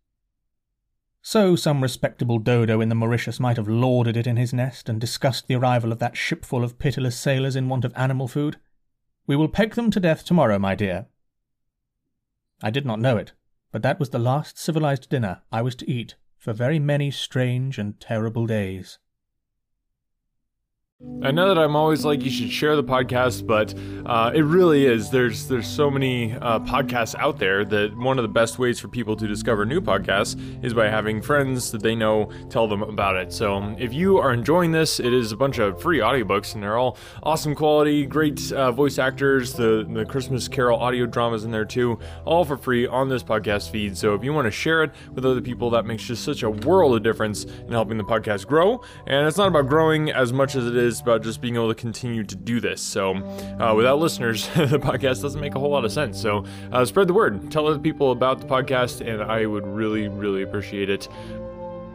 So, 1.24 1.56
some 1.56 1.82
respectable 1.82 2.38
dodo 2.38 2.80
in 2.80 2.90
the 2.90 2.94
Mauritius 2.96 3.40
might 3.40 3.58
have 3.58 3.68
lauded 3.68 4.16
it 4.16 4.28
in 4.28 4.38
his 4.38 4.54
nest 4.54 4.88
and 4.88 5.02
discussed 5.02 5.48
the 5.48 5.56
arrival 5.56 5.92
of 5.92 5.98
that 5.98 6.16
shipful 6.16 6.64
of 6.64 6.78
pitiless 6.78 7.18
sailors 7.20 7.56
in 7.56 7.70
want 7.70 7.86
of 7.86 7.94
animal 7.96 8.28
food. 8.28 8.58
We 9.26 9.36
will 9.36 9.48
peg 9.50 9.74
them 9.74 9.90
to 9.90 10.00
death 10.00 10.24
tomorrow, 10.24 10.60
my 10.60 10.76
dear, 10.76 11.08
I 12.62 12.72
did 12.72 12.86
not 12.86 13.00
know 13.00 13.16
it, 13.16 13.32
but 13.72 13.84
that 13.84 14.02
was 14.02 14.10
the 14.10 14.20
last 14.20 14.58
civilized 14.58 15.10
dinner 15.10 15.44
I 15.50 15.62
was 15.62 15.76
to 15.76 15.90
eat 15.90 16.16
for 16.38 16.52
very 16.52 16.78
many 16.80 17.10
strange 17.10 17.78
and 17.78 17.98
terrible 18.02 18.48
days. 18.48 19.00
I 21.24 21.32
know 21.32 21.48
that 21.48 21.58
I'm 21.58 21.78
always 21.78 22.04
like 22.04 22.22
you 22.24 22.30
should 22.30 22.52
share 22.52 22.76
the 22.76 22.84
podcast, 22.84 23.48
but 23.48 23.74
uh, 24.06 24.32
it 24.36 24.42
really 24.42 24.86
is. 24.86 25.10
There's 25.10 25.48
there's 25.48 25.68
so 25.68 25.90
many 25.90 26.34
uh, 26.34 26.60
podcasts 26.60 27.16
out 27.16 27.40
there 27.40 27.64
that 27.66 27.96
one 27.98 28.18
of 28.20 28.24
the 28.24 28.28
best 28.28 28.60
ways 28.60 28.82
for 28.82 28.90
people 28.90 29.16
to 29.16 29.26
discover 29.26 29.66
new 29.66 29.80
podcasts 29.80 30.36
is 30.62 30.74
by 30.74 30.90
having 30.90 31.22
friends 31.22 31.72
that 31.72 31.82
they 31.84 31.96
know 31.96 32.30
tell 32.50 32.68
them 32.68 32.82
about 32.84 33.16
it. 33.16 33.32
So 33.32 33.56
um, 33.56 33.78
if 33.80 33.94
you 33.94 34.18
are 34.18 34.34
enjoying 34.34 34.74
this, 34.74 35.00
it 35.00 35.14
is 35.14 35.32
a 35.32 35.38
bunch 35.38 35.58
of 35.58 35.82
free 35.82 36.00
audiobooks, 36.00 36.54
and 36.54 36.62
they're 36.62 36.78
all 36.78 36.98
awesome 37.24 37.56
quality, 37.56 38.06
great 38.06 38.52
uh, 38.52 38.74
voice 38.74 39.00
actors. 39.00 39.54
The 39.54 39.88
the 39.90 40.04
Christmas 40.04 40.50
Carol 40.50 40.80
audio 40.80 41.06
dramas 41.06 41.46
in 41.46 41.52
there 41.52 41.64
too, 41.66 41.98
all 42.26 42.44
for 42.44 42.58
free 42.58 42.88
on 42.88 43.08
this 43.08 43.24
podcast 43.24 43.70
feed. 43.72 43.98
So 43.98 44.16
if 44.16 44.24
you 44.26 44.34
want 44.34 44.48
to 44.48 44.52
share 44.52 44.84
it 44.84 44.92
with 45.14 45.26
other 45.26 45.40
people, 45.42 45.70
that 45.70 45.86
makes 45.86 46.04
just 46.04 46.26
such 46.26 46.44
a 46.44 46.50
world 46.50 46.94
of 46.94 47.04
difference 47.04 47.46
in 47.46 47.72
helping 47.72 47.98
the 47.98 48.04
podcast 48.04 48.48
grow. 48.48 48.82
And 49.08 49.26
it's 49.26 49.38
not 49.38 49.48
about 49.48 49.68
growing 49.68 50.12
as 50.12 50.34
much 50.34 50.56
as 50.56 50.66
it 50.66 50.76
is 50.76 50.89
is 50.90 51.00
about 51.02 51.24
just 51.24 51.40
being 51.42 51.56
able 51.56 51.70
to 51.70 51.76
continue 51.80 52.24
to 52.24 52.36
do 52.36 52.60
this. 52.60 52.82
So, 52.82 53.16
uh, 53.60 53.74
without 53.76 54.00
listeners, 54.00 54.48
the 54.50 54.80
podcast 54.80 55.22
doesn't 55.22 55.40
make 55.40 55.56
a 55.56 55.60
whole 55.60 55.72
lot 55.72 55.86
of 55.86 55.92
sense. 55.94 56.22
So, 56.22 56.46
uh, 56.74 56.84
spread 56.86 57.08
the 57.08 57.14
word, 57.14 57.50
tell 57.50 57.68
other 57.68 57.80
people 57.80 58.12
about 58.12 58.40
the 58.42 58.48
podcast, 58.48 59.00
and 59.08 59.24
I 59.24 59.46
would 59.46 59.66
really, 59.66 60.10
really 60.10 60.42
appreciate 60.42 60.90
it. 60.90 61.08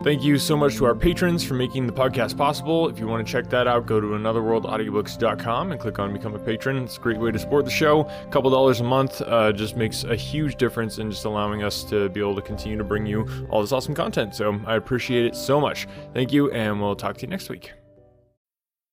Thank 0.02 0.22
you 0.22 0.36
so 0.38 0.54
much 0.54 0.74
to 0.76 0.84
our 0.84 0.94
patrons 0.94 1.42
for 1.44 1.54
making 1.54 1.86
the 1.86 1.92
podcast 1.92 2.36
possible. 2.36 2.88
If 2.90 2.98
you 2.98 3.06
want 3.06 3.26
to 3.26 3.32
check 3.32 3.48
that 3.48 3.66
out, 3.66 3.86
go 3.86 4.02
to 4.02 4.06
anotherworldaudiobooks.com 4.08 5.72
and 5.72 5.80
click 5.80 5.98
on 5.98 6.12
Become 6.12 6.34
a 6.34 6.38
Patron. 6.38 6.76
It's 6.84 6.98
a 6.98 7.00
great 7.00 7.16
way 7.16 7.32
to 7.32 7.38
support 7.38 7.64
the 7.64 7.70
show. 7.70 8.00
A 8.02 8.28
couple 8.30 8.50
dollars 8.50 8.80
a 8.80 8.84
month 8.84 9.22
uh, 9.22 9.50
just 9.52 9.78
makes 9.78 10.04
a 10.04 10.14
huge 10.16 10.56
difference 10.56 10.98
in 10.98 11.10
just 11.10 11.24
allowing 11.24 11.62
us 11.62 11.84
to 11.84 12.10
be 12.10 12.20
able 12.20 12.34
to 12.34 12.42
continue 12.42 12.76
to 12.76 12.84
bring 12.84 13.06
you 13.06 13.26
all 13.48 13.62
this 13.62 13.72
awesome 13.72 13.94
content. 13.94 14.34
So 14.34 14.60
I 14.66 14.74
appreciate 14.76 15.24
it 15.24 15.34
so 15.34 15.58
much. 15.58 15.86
Thank 16.12 16.34
you, 16.34 16.50
and 16.50 16.82
we'll 16.82 16.96
talk 16.96 17.16
to 17.18 17.22
you 17.22 17.28
next 17.28 17.48
week. 17.48 17.72